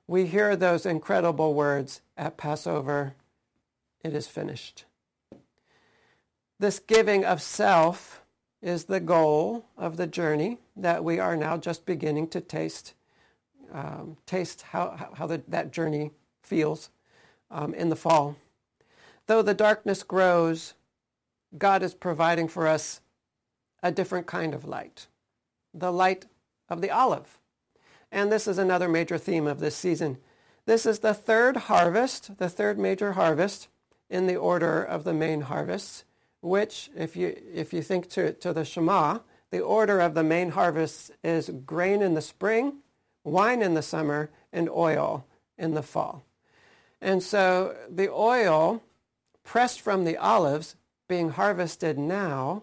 [0.06, 3.14] we hear those incredible words at Passover,
[4.02, 4.84] it is finished.
[6.58, 8.17] This giving of self
[8.60, 12.94] is the goal of the journey that we are now just beginning to taste,
[13.72, 16.10] um, taste how, how the, that journey
[16.42, 16.90] feels
[17.50, 18.36] um, in the fall.
[19.26, 20.74] Though the darkness grows,
[21.56, 23.00] God is providing for us
[23.82, 25.06] a different kind of light,
[25.72, 26.26] the light
[26.68, 27.38] of the olive.
[28.10, 30.18] And this is another major theme of this season.
[30.66, 33.68] This is the third harvest, the third major harvest
[34.10, 36.04] in the order of the main harvests
[36.40, 39.18] which, if you, if you think to, to the Shema,
[39.50, 42.78] the order of the main harvests is grain in the spring,
[43.24, 46.24] wine in the summer, and oil in the fall.
[47.00, 48.82] And so the oil
[49.44, 50.76] pressed from the olives
[51.08, 52.62] being harvested now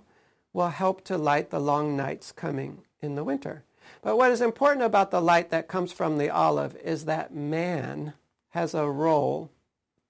[0.53, 3.63] will help to light the long nights coming in the winter.
[4.01, 8.13] But what is important about the light that comes from the olive is that man
[8.49, 9.51] has a role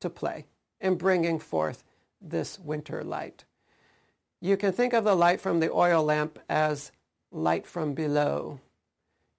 [0.02, 0.46] to play
[0.80, 1.84] in bringing forth
[2.22, 3.46] this winter light.
[4.46, 6.92] You can think of the light from the oil lamp as
[7.32, 8.60] light from below,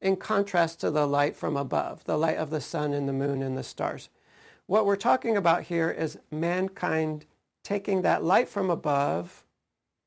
[0.01, 3.41] in contrast to the light from above, the light of the sun and the moon
[3.41, 4.09] and the stars.
[4.67, 7.25] What we're talking about here is mankind
[7.63, 9.45] taking that light from above,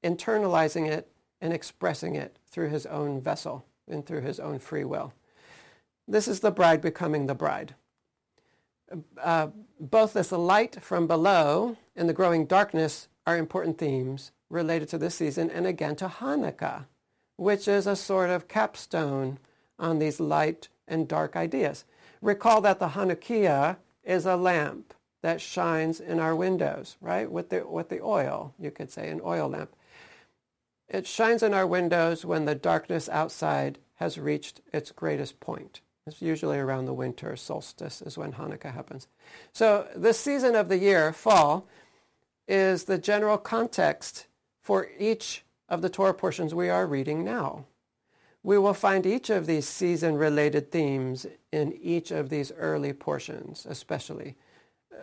[0.04, 1.10] internalizing it,
[1.40, 5.14] and expressing it through his own vessel and through his own free will.
[6.10, 7.74] This is the bride becoming the bride.
[9.18, 9.48] Uh,
[9.80, 15.16] both this light from below and the growing darkness are important themes related to this
[15.16, 16.86] season and again to Hanukkah,
[17.38, 19.40] which is a sort of capstone
[19.78, 21.86] on these light and dark ideas.
[22.22, 27.30] Recall that the Hanukkiah is a lamp that shines in our windows, right?
[27.30, 29.76] With the, with the oil, you could say, an oil lamp.
[30.88, 35.82] It shines in our windows when the darkness outside has reached its greatest point.
[36.08, 39.08] It's usually around the winter solstice is when Hanukkah happens.
[39.54, 41.68] So this season of the year, fall,
[42.48, 44.26] is the general context
[44.62, 47.66] for each of the Torah portions we are reading now.
[48.42, 54.36] We will find each of these season-related themes in each of these early portions, especially.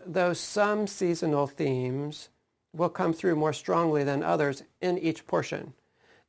[0.06, 2.30] Though some seasonal themes
[2.72, 5.74] will come through more strongly than others in each portion.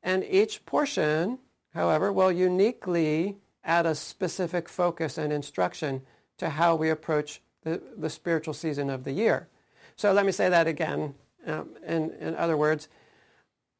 [0.04, 1.40] And each portion,
[1.74, 6.02] however, will uniquely add a specific focus and instruction
[6.38, 9.48] to how we approach the, the spiritual season of the year.
[9.96, 11.16] So let me say that again.
[11.46, 12.88] Um, in, in other words,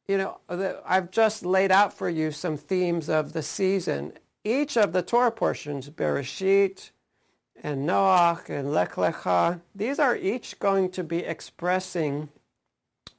[0.08, 0.38] you know,
[0.86, 4.14] I've just laid out for you some themes of the season.
[4.42, 6.90] Each of the Torah portions, Bereshit
[7.62, 12.30] and Noach and Lech Lecha, these are each going to be expressing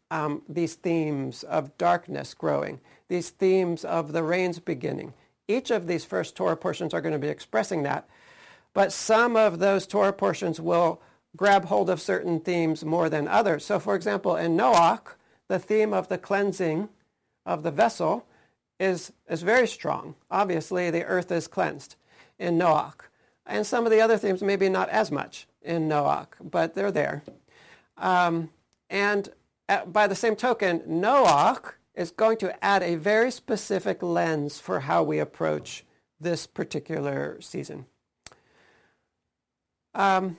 [0.09, 5.13] um, these themes of darkness growing, these themes of the rains beginning.
[5.47, 8.09] Each of these first Torah portions are going to be expressing that.
[8.73, 11.01] But some of those Torah portions will
[11.35, 13.63] grab hold of certain themes more than others.
[13.63, 15.13] So for example, in Noach,
[15.49, 16.87] the theme of the cleansing
[17.45, 18.25] of the vessel
[18.79, 20.15] is, is very strong.
[20.31, 21.95] Obviously, the earth is cleansed
[22.37, 23.01] in Noach.
[23.45, 27.23] And some of the other themes, maybe not as much in Noach, but they're there.
[27.97, 28.51] Um,
[28.89, 29.29] and
[29.67, 34.81] at, by the same token, Noach is going to add a very specific lens for
[34.81, 35.83] how we approach
[36.19, 37.85] this particular season.
[39.95, 40.37] Um,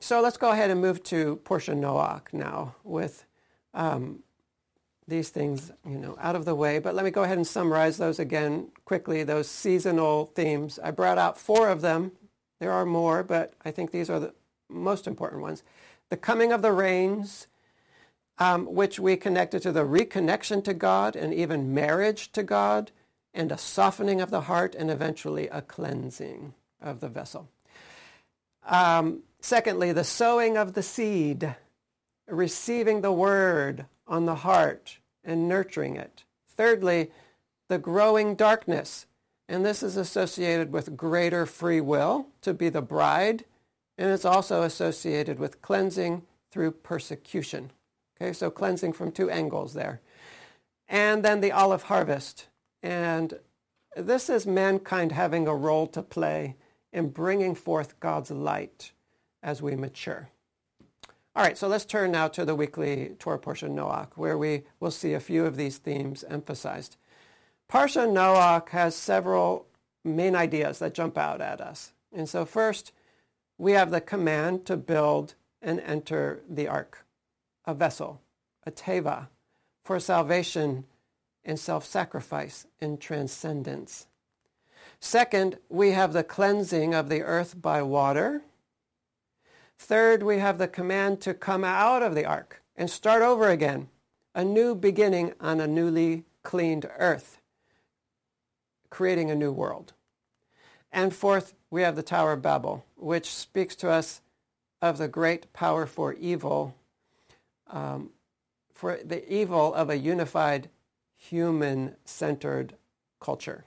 [0.00, 3.26] so let's go ahead and move to portion Noach now with
[3.74, 4.20] um,
[5.08, 6.78] these things, you know, out of the way.
[6.78, 10.78] But let me go ahead and summarize those again quickly, those seasonal themes.
[10.82, 12.12] I brought out four of them.
[12.60, 14.34] There are more, but I think these are the
[14.68, 15.62] most important ones.
[16.08, 17.46] The coming of the rains,
[18.38, 22.90] um, which we connected to the reconnection to God and even marriage to God,
[23.34, 27.48] and a softening of the heart, and eventually a cleansing of the vessel.
[28.66, 31.54] Um, secondly, the sowing of the seed,
[32.28, 36.24] receiving the word on the heart and nurturing it.
[36.48, 37.10] Thirdly,
[37.68, 39.06] the growing darkness,
[39.48, 43.44] and this is associated with greater free will to be the bride,
[43.96, 47.70] and it's also associated with cleansing through persecution.
[48.20, 50.00] Okay, so cleansing from two angles there.
[50.88, 52.48] And then the olive harvest.
[52.82, 53.38] And
[53.96, 56.56] this is mankind having a role to play
[56.92, 58.92] in bringing forth God's light
[59.42, 60.28] as we mature.
[61.34, 64.90] All right, so let's turn now to the weekly Torah portion Noach, where we will
[64.90, 66.98] see a few of these themes emphasized.
[67.70, 69.66] Parsha Noach has several
[70.04, 71.94] main ideas that jump out at us.
[72.14, 72.92] And so first,
[73.56, 77.06] we have the command to build and enter the ark,
[77.64, 78.20] a vessel,
[78.66, 79.28] a teva,
[79.84, 80.84] for salvation
[81.46, 84.06] and self-sacrifice and transcendence.
[85.00, 88.42] Second, we have the cleansing of the earth by water,
[89.84, 93.88] Third, we have the command to come out of the ark and start over again,
[94.32, 97.40] a new beginning on a newly cleaned earth,
[98.90, 99.92] creating a new world.
[100.92, 104.20] And fourth, we have the Tower of Babel, which speaks to us
[104.80, 106.76] of the great power for evil,
[107.66, 108.10] um,
[108.72, 110.70] for the evil of a unified
[111.16, 112.76] human-centered
[113.20, 113.64] culture.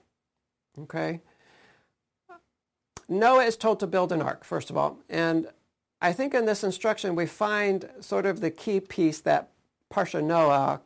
[0.79, 1.19] Okay?
[3.09, 5.49] Noah is told to build an ark, first of all, and
[6.01, 9.49] I think in this instruction we find sort of the key piece that
[9.91, 10.81] Parsha Noach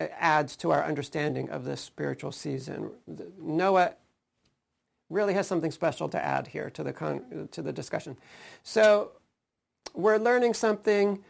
[0.00, 2.90] adds to our understanding of this spiritual season.
[3.40, 3.94] Noah
[5.10, 8.16] really has something special to add here to the, con- to the discussion.
[8.62, 9.12] So
[9.94, 11.22] we're learning something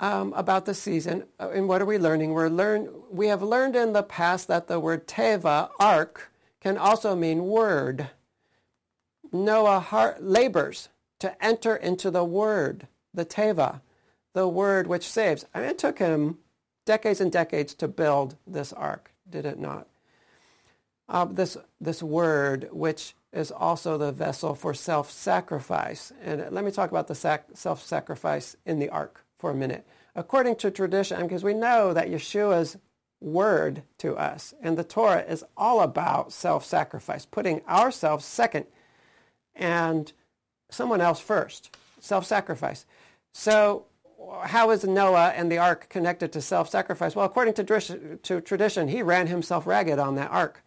[0.00, 1.24] um, about the season.
[1.40, 2.32] Uh, and what are we learning?
[2.32, 7.14] We're learn- we have learned in the past that the word teva, ark, can also
[7.14, 8.10] mean word.
[9.32, 13.80] Noah har- labors to enter into the Word, the Teva,
[14.34, 15.44] the Word which saves.
[15.54, 16.38] I mean, it took him
[16.84, 19.86] decades and decades to build this ark, did it not?
[21.08, 26.12] Uh, this, this Word which is also the vessel for self-sacrifice.
[26.22, 29.86] And let me talk about the sac- self-sacrifice in the ark for a minute.
[30.14, 32.78] According to tradition, because we know that Yeshua's
[33.20, 38.66] word to us and the Torah is all about self-sacrifice, putting ourselves second
[39.54, 40.12] and
[40.68, 42.86] someone else first, self-sacrifice.
[43.32, 43.86] So
[44.44, 47.14] how is Noah and the ark connected to self-sacrifice?
[47.14, 50.62] Well, according to, to tradition, he ran himself ragged on that ark.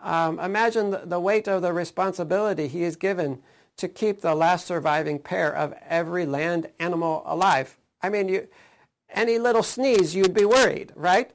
[0.00, 3.40] Um, imagine the, the weight of the responsibility he is given
[3.76, 7.78] to keep the last surviving pair of every land animal alive.
[8.02, 8.48] I mean, you,
[9.10, 11.30] any little sneeze, you'd be worried, right?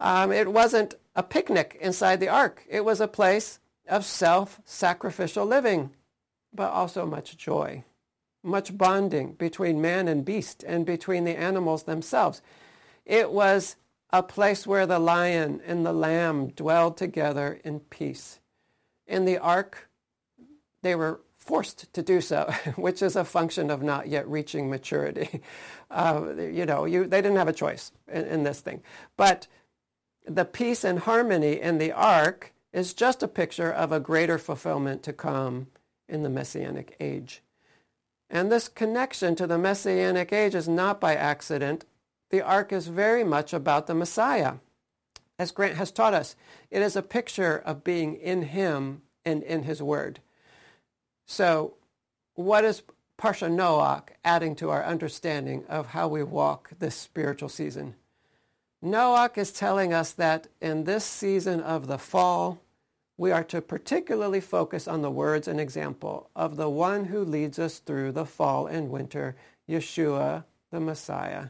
[0.00, 2.64] Um, it wasn't a picnic inside the ark.
[2.68, 5.90] It was a place of self-sacrificial living
[6.52, 7.84] but also much joy,
[8.42, 12.42] much bonding between man and beast and between the animals themselves.
[13.04, 13.76] It was
[14.10, 18.40] a place where the lion and the lamb dwelled together in peace.
[19.06, 19.88] In the ark,
[20.82, 25.40] they were forced to do so, which is a function of not yet reaching maturity.
[25.90, 28.82] Uh, you know, you, they didn't have a choice in, in this thing.
[29.16, 29.46] But
[30.26, 35.02] the peace and harmony in the ark is just a picture of a greater fulfillment
[35.04, 35.68] to come
[36.08, 37.42] in the Messianic age.
[38.30, 41.84] And this connection to the Messianic age is not by accident.
[42.30, 44.54] The ark is very much about the Messiah.
[45.38, 46.36] As Grant has taught us,
[46.70, 50.20] it is a picture of being in him and in his word.
[51.26, 51.74] So
[52.34, 52.82] what is
[53.18, 57.94] Parsha Noach adding to our understanding of how we walk this spiritual season?
[58.84, 62.60] Noach is telling us that in this season of the fall,
[63.18, 67.58] we are to particularly focus on the words and example of the one who leads
[67.58, 69.34] us through the fall and winter,
[69.68, 71.46] Yeshua, the Messiah.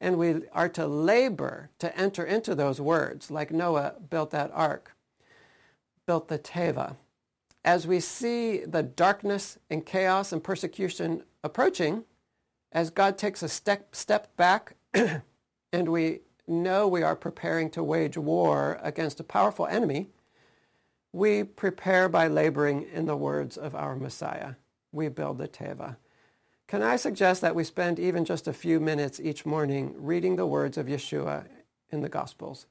[0.00, 4.94] And we are to labor to enter into those words, like Noah built that ark,
[6.06, 6.94] built the Teva.
[7.64, 12.04] As we see the darkness and chaos and persecution approaching,
[12.72, 14.74] as God takes a step, step back
[15.72, 20.08] and we know we are preparing to wage war against a powerful enemy,
[21.12, 24.54] we prepare by laboring in the words of our Messiah.
[24.92, 25.96] We build the Teva.
[26.66, 30.46] Can I suggest that we spend even just a few minutes each morning reading the
[30.46, 31.46] words of Yeshua
[31.90, 32.66] in the Gospels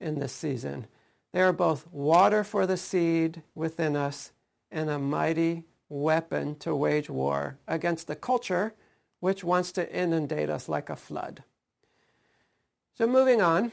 [0.00, 0.86] in this season.
[1.32, 4.32] They are both water for the seed within us
[4.70, 8.74] and a mighty weapon to wage war against the culture
[9.20, 11.42] which wants to inundate us like a flood.
[12.96, 13.72] So moving on,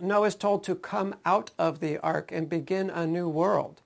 [0.00, 3.82] Noah is told to come out of the ark and begin a new world.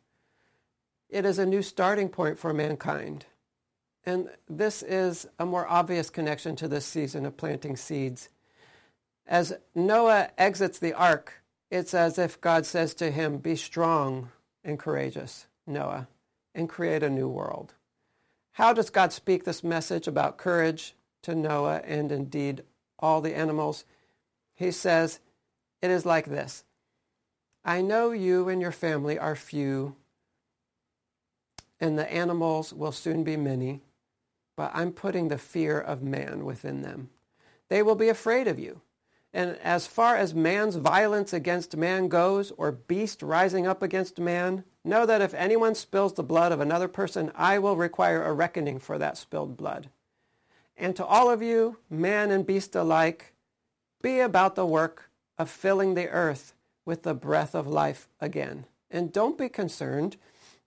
[1.08, 3.26] It is a new starting point for mankind.
[4.04, 8.28] And this is a more obvious connection to this season of planting seeds.
[9.26, 14.30] As Noah exits the ark, it's as if God says to him, Be strong
[14.64, 16.08] and courageous, Noah,
[16.54, 17.74] and create a new world.
[18.52, 22.64] How does God speak this message about courage to Noah and indeed
[22.98, 23.84] all the animals?
[24.54, 25.20] He says,
[25.83, 26.64] It is like this
[27.64, 29.97] I know you and your family are few,
[31.80, 33.83] and the animals will soon be many,
[34.57, 37.11] but I'm putting the fear of man within them.
[37.68, 38.80] They will be afraid of you
[39.35, 44.64] and as far as man's violence against man goes, or beast rising up against man,
[44.85, 48.78] know that if anyone spills the blood of another person, I will require a reckoning
[48.78, 49.89] for that spilled blood.
[50.76, 53.33] And to all of you, man and beast alike,
[54.03, 55.09] be about the work
[55.39, 56.55] of filling the earth
[56.85, 58.66] with the breath of life again.
[58.91, 60.16] And don't be concerned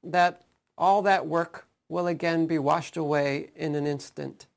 [0.03, 0.41] that
[0.77, 4.47] all that work will again be washed away in an instant.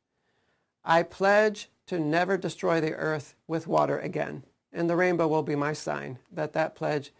[0.85, 4.45] I pledge to never destroy the earth with water again.
[4.73, 7.13] And the rainbow will be my sign that that pledge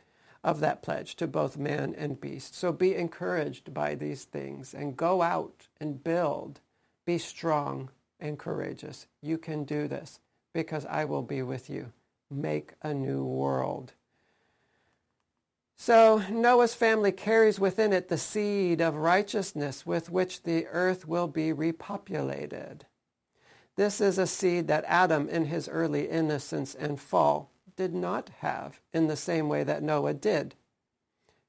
[0.45, 2.55] of that pledge to both man and beast.
[2.55, 6.61] So be encouraged by these things and go out and build.
[7.05, 9.07] Be strong and courageous.
[9.21, 10.21] You can do this
[10.53, 11.93] because I will be with you.
[12.31, 13.95] Make a new world.
[15.81, 21.29] So Noah's family carries within it the seed of righteousness with which the earth will
[21.29, 22.81] be repopulated.
[23.77, 28.81] This is a seed that Adam, in his early innocence and fall, did not have
[28.93, 30.57] in the same way that Noah did.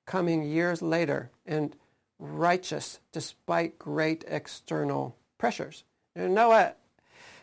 [0.05, 1.75] Coming years later and
[2.19, 5.83] righteous despite great external pressures.
[6.15, 6.73] You know, Noah,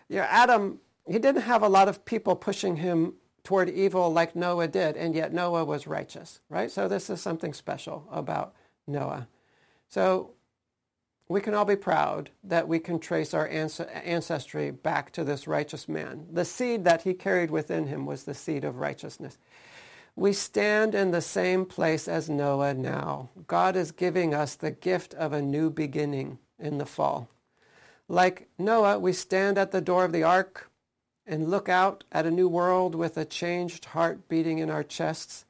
[0.09, 3.15] you know, Adam, he didn't have a lot of people pushing him
[3.47, 6.69] toward evil like Noah did, and yet Noah was righteous, right?
[6.69, 8.55] So this is something special about
[8.89, 9.29] Noah.
[9.89, 10.33] So
[11.29, 15.89] we can all be proud that we can trace our ancestry back to this righteous
[15.89, 16.27] man.
[16.33, 19.39] The seed that he carried within him was the seed of righteousness.
[20.17, 23.29] We stand in the same place as Noah now.
[23.47, 27.29] God is giving us the gift of a new beginning in the fall.
[28.09, 30.69] Like Noah, we stand at the door of the ark
[31.27, 35.45] and look out at a new world with a changed heart beating in our chests.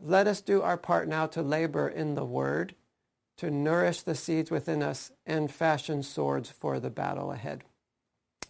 [0.00, 2.74] Let us do our part now to labor in the word
[3.40, 7.64] to nourish the seeds within us and fashion swords for the battle ahead.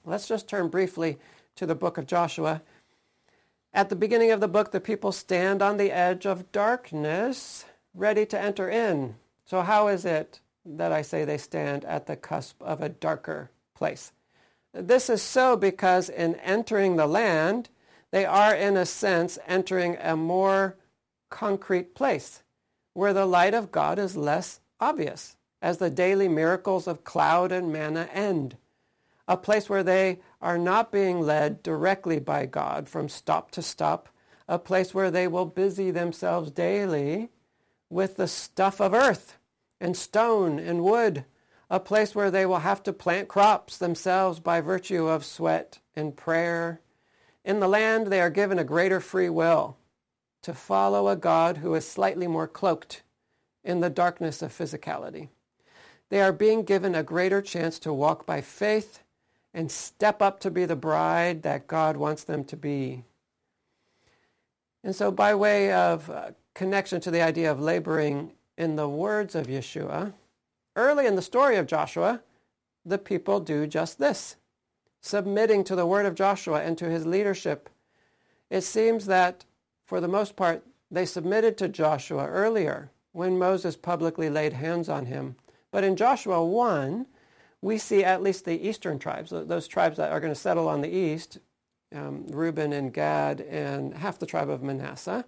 [0.04, 1.18] Let's just turn briefly
[1.54, 2.62] to the book of Joshua.
[3.72, 8.26] At the beginning of the book, the people stand on the edge of darkness, ready
[8.26, 9.14] to enter in.
[9.44, 13.52] So how is it that I say they stand at the cusp of a darker
[13.74, 14.10] place?
[14.72, 17.68] This is so because in entering the land,
[18.10, 20.76] they are in a sense entering a more
[21.28, 22.42] concrete place
[22.94, 27.72] where the light of God is less obvious as the daily miracles of cloud and
[27.72, 28.56] manna end.
[29.28, 34.08] A place where they are not being led directly by God from stop to stop.
[34.48, 37.30] A place where they will busy themselves daily
[37.88, 39.38] with the stuff of earth
[39.80, 41.24] and stone and wood.
[41.70, 46.16] A place where they will have to plant crops themselves by virtue of sweat and
[46.16, 46.80] prayer.
[47.44, 49.76] In the land, they are given a greater free will
[50.42, 53.02] to follow a God who is slightly more cloaked
[53.62, 55.28] in the darkness of physicality.
[56.08, 59.00] They are being given a greater chance to walk by faith
[59.54, 63.04] and step up to be the bride that God wants them to be.
[64.82, 69.34] And so by way of uh, connection to the idea of laboring in the words
[69.34, 70.14] of Yeshua,
[70.80, 72.22] early in the story of Joshua,
[72.84, 74.36] the people do just this,
[75.00, 77.68] submitting to the word of Joshua and to his leadership.
[78.48, 79.44] It seems that,
[79.86, 85.06] for the most part, they submitted to Joshua earlier when Moses publicly laid hands on
[85.06, 85.36] him.
[85.70, 87.06] But in Joshua 1,
[87.62, 90.80] we see at least the eastern tribes, those tribes that are going to settle on
[90.80, 91.38] the east,
[91.94, 95.24] um, Reuben and Gad and half the tribe of Manasseh,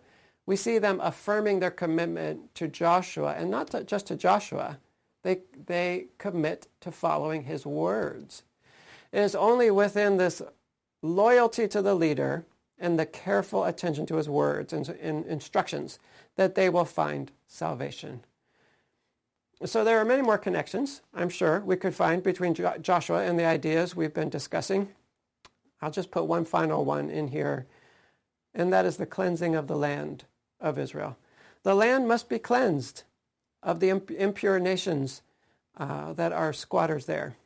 [0.47, 4.79] we see them affirming their commitment to Joshua, and not to, just to Joshua.
[5.23, 8.43] They, they commit to following his words.
[9.13, 10.43] It is only within this
[11.03, 12.45] loyalty to the leader
[12.79, 15.99] and the careful attention to his words and, and instructions
[16.37, 18.23] that they will find salvation.
[19.65, 23.45] So there are many more connections, I'm sure, we could find between Joshua and the
[23.45, 24.89] ideas we've been discussing.
[25.81, 27.67] I'll just put one final one in here.
[28.55, 30.25] and that is the cleansing of the land
[30.61, 31.17] of Israel.
[31.63, 33.05] The land must be cleansed
[33.63, 35.23] of the impure nations
[35.77, 37.37] uh, that are squatters there.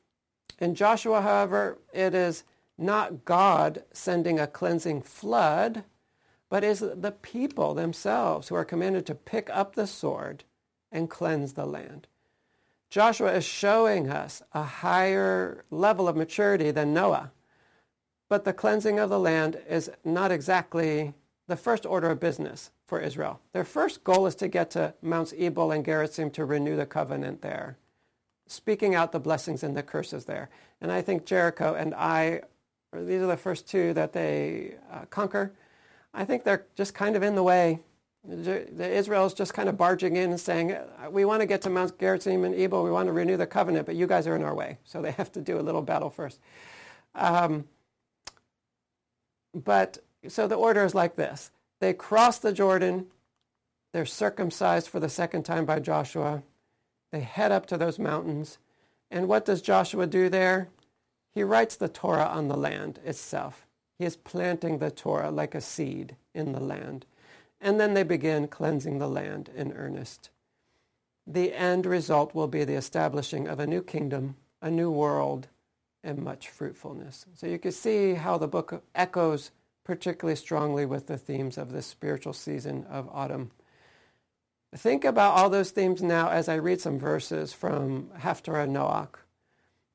[0.58, 2.44] In Joshua, however, it is
[2.78, 5.84] not God sending a cleansing flood,
[6.48, 10.44] but is the people themselves who are commanded to pick up the sword
[10.92, 12.06] and cleanse the land.
[12.88, 17.32] Joshua is showing us a higher level of maturity than Noah.
[18.28, 21.14] But the cleansing of the land is not exactly
[21.46, 23.41] the first order of business for Israel.
[23.53, 27.43] Their first goal is to get to Mounts Ebal and Gerizim to renew the covenant
[27.43, 27.76] there,
[28.47, 30.49] speaking out the blessings and the curses there.
[30.80, 32.43] And I think Jericho and Ai,
[32.93, 35.53] these are the first two that they uh, conquer.
[36.14, 37.80] I think they're just kind of in the way.
[38.28, 40.76] Israel is just kind of barging in and saying,
[41.11, 43.87] we want to get to Mount Gerizim and Ebal, we want to renew the covenant,
[43.87, 44.78] but you guys are in our way.
[44.84, 46.41] So they have to do a little battle first.
[47.14, 47.66] Um,
[49.55, 51.51] but so the order is like this.
[51.80, 53.06] They cross the Jordan.
[53.92, 56.42] They're circumcised for the second time by Joshua.
[57.12, 58.58] They head up to those mountains.
[59.10, 60.68] And what does Joshua do there?
[61.34, 63.66] He writes the Torah on the land itself.
[63.98, 67.06] He is planting the Torah like a seed in the land.
[67.60, 70.30] And then they begin cleansing the land in earnest.
[71.26, 75.48] The end result will be the establishing of a new kingdom, a new world,
[76.04, 77.26] and much fruitfulness.
[77.34, 79.50] So you can see how the book echoes
[79.87, 83.53] particularly strongly with the themes of this spiritual season of autumn.
[84.74, 89.20] Think about all those themes now as I read some verses from Haftarah Noach,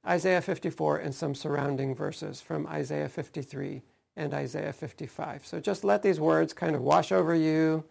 [0.07, 3.81] Isaiah 54, and some surrounding verses from Isaiah 53
[4.15, 5.45] and Isaiah 55.
[5.45, 7.83] So just let these words kind of wash over you.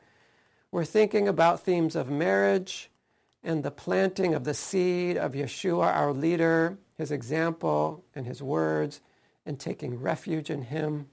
[0.72, 2.90] We're thinking about themes of marriage
[3.44, 9.02] and the planting of the seed of Yeshua, our leader, his example and his words,
[9.44, 11.08] and taking refuge in him,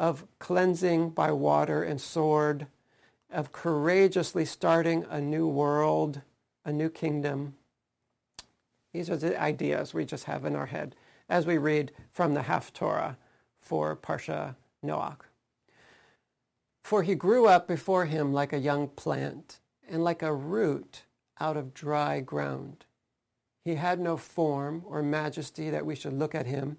[0.00, 2.66] of cleansing by water and sword,
[3.30, 6.22] of courageously starting a new world,
[6.64, 7.54] a new kingdom.
[8.94, 10.96] These are the ideas we just have in our head
[11.28, 13.16] as we read from the Haftorah
[13.60, 15.18] for Parsha Noach.
[16.82, 21.02] For he grew up before him like a young plant and like a root
[21.38, 22.86] out of dry ground.
[23.66, 26.78] He had no form or majesty that we should look at him,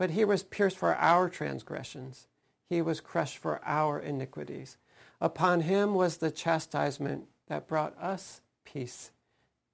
[0.00, 2.26] But he was pierced for our transgressions.
[2.70, 4.78] He was crushed for our iniquities.
[5.20, 9.10] Upon him was the chastisement that brought us peace,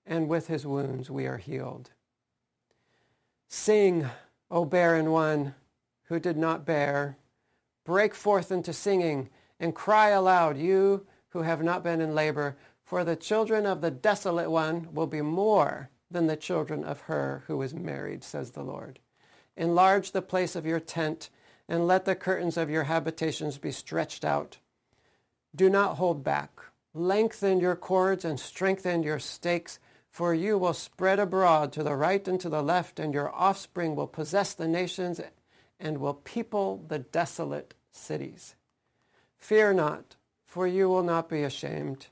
[0.04, 1.90] and with his wounds we are healed.
[3.46, 4.08] Sing,
[4.50, 5.54] O barren one
[6.06, 7.18] who did not bear.
[7.84, 9.28] Break forth into singing
[9.60, 13.92] and cry aloud, you who have not been in labor, for the children of the
[13.92, 18.64] desolate one will be more than the children of her who is married, says the
[18.64, 18.98] Lord.
[19.56, 21.30] Enlarge the place of your tent,
[21.68, 24.58] and let the curtains of your habitations be stretched out.
[25.54, 26.50] Do not hold back.
[26.94, 29.78] Lengthen your cords and strengthen your stakes,
[30.10, 33.96] for you will spread abroad to the right and to the left, and your offspring
[33.96, 35.20] will possess the nations
[35.78, 38.54] and will people the desolate cities.
[39.36, 42.06] Fear not, for you will not be ashamed.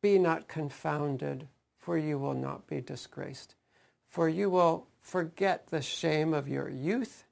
[0.00, 3.54] Be not confounded, for you will not be disgraced.
[4.08, 7.24] For you will forget the shame of your youth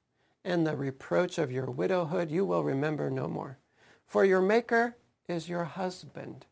[0.45, 3.57] and the reproach of your widowhood you will remember no more.
[4.05, 4.95] For your Maker
[5.27, 6.45] is your husband.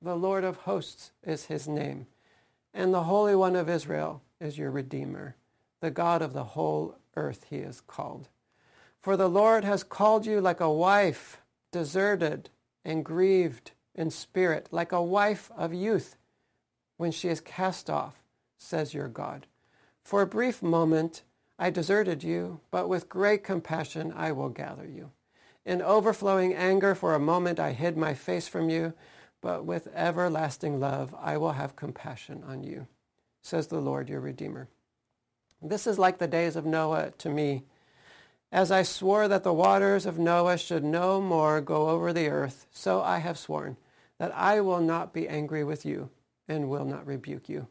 [0.00, 2.06] The Lord of hosts is his name.
[2.72, 5.34] And the Holy One of Israel is your Redeemer.
[5.80, 8.28] The God of the whole earth he is called.
[9.00, 11.42] For the Lord has called you like a wife,
[11.72, 12.50] deserted
[12.84, 16.16] and grieved in spirit, like a wife of youth
[16.98, 18.22] when she is cast off,
[18.56, 19.48] says your God.
[20.04, 21.22] For a brief moment
[21.58, 25.10] I deserted you, but with great compassion I will gather you.
[25.64, 28.94] In overflowing anger for a moment I hid my face from you,
[29.40, 32.88] but with everlasting love I will have compassion on you,
[33.42, 34.68] says the Lord your Redeemer.
[35.60, 37.62] This is like the days of Noah to me.
[38.50, 42.66] As I swore that the waters of Noah should no more go over the earth,
[42.72, 43.76] so I have sworn
[44.18, 46.10] that I will not be angry with you
[46.48, 47.68] and will not rebuke you.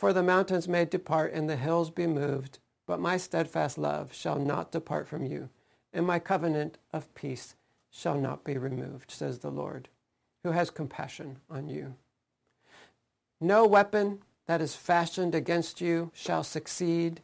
[0.00, 4.38] For the mountains may depart and the hills be moved, but my steadfast love shall
[4.38, 5.50] not depart from you,
[5.92, 7.54] and my covenant of peace
[7.90, 9.90] shall not be removed, says the Lord,
[10.42, 11.96] who has compassion on you.
[13.42, 17.20] No weapon that is fashioned against you shall succeed.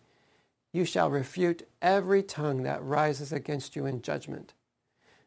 [0.74, 4.53] You shall refute every tongue that rises against you in judgment.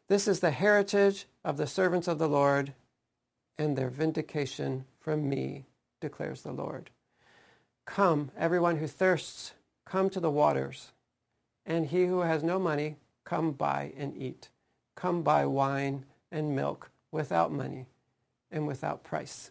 [0.06, 2.74] This is the heritage of the servants of the Lord
[3.58, 5.64] and their vindication from me,
[6.00, 6.90] declares the Lord.
[7.90, 9.52] Come, everyone who thirsts,
[9.84, 10.92] come to the waters,
[11.66, 14.48] and he who has no money, come buy and eat.
[14.94, 17.86] Come buy wine and milk without money
[18.48, 19.50] and without price.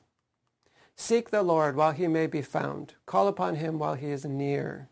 [0.95, 2.93] Seek the Lord while he may be found.
[3.05, 4.87] Call upon him while he is near.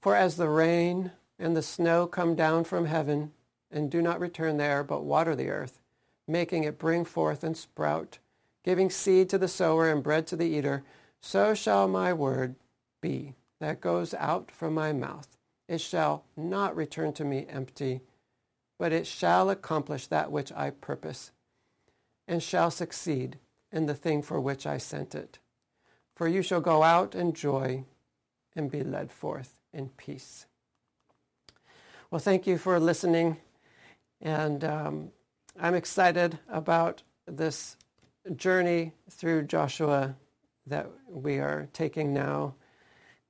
[0.00, 1.10] For as the rain
[1.40, 3.32] and the snow come down from heaven
[3.68, 5.80] and do not return there, but water the earth,
[6.28, 8.18] making it bring forth and sprout,
[8.62, 10.84] giving seed to the sower and bread to the eater,
[11.22, 12.56] so shall my word
[13.00, 15.36] be that goes out from my mouth.
[15.68, 18.00] It shall not return to me empty,
[18.78, 21.30] but it shall accomplish that which I purpose,
[22.26, 23.38] and shall succeed
[23.70, 25.38] in the thing for which I sent it.
[26.14, 27.84] For you shall go out in joy
[28.54, 30.46] and be led forth in peace.
[32.10, 33.38] Well, thank you for listening.
[34.20, 35.12] And um,
[35.58, 37.76] I'm excited about this
[38.36, 40.16] journey through Joshua
[40.72, 42.56] that we are taking now.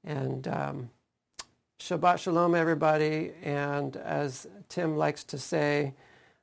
[0.04, 0.90] And um,
[1.80, 3.32] Shabbat Shalom, everybody.
[3.42, 5.94] And as Tim likes to say,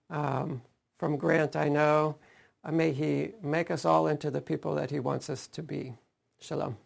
[0.10, 0.62] um,
[1.00, 2.18] from Grant, I know,
[2.66, 5.96] uh, may he make us all into the people that he wants us to be.
[6.42, 6.78] Shalom.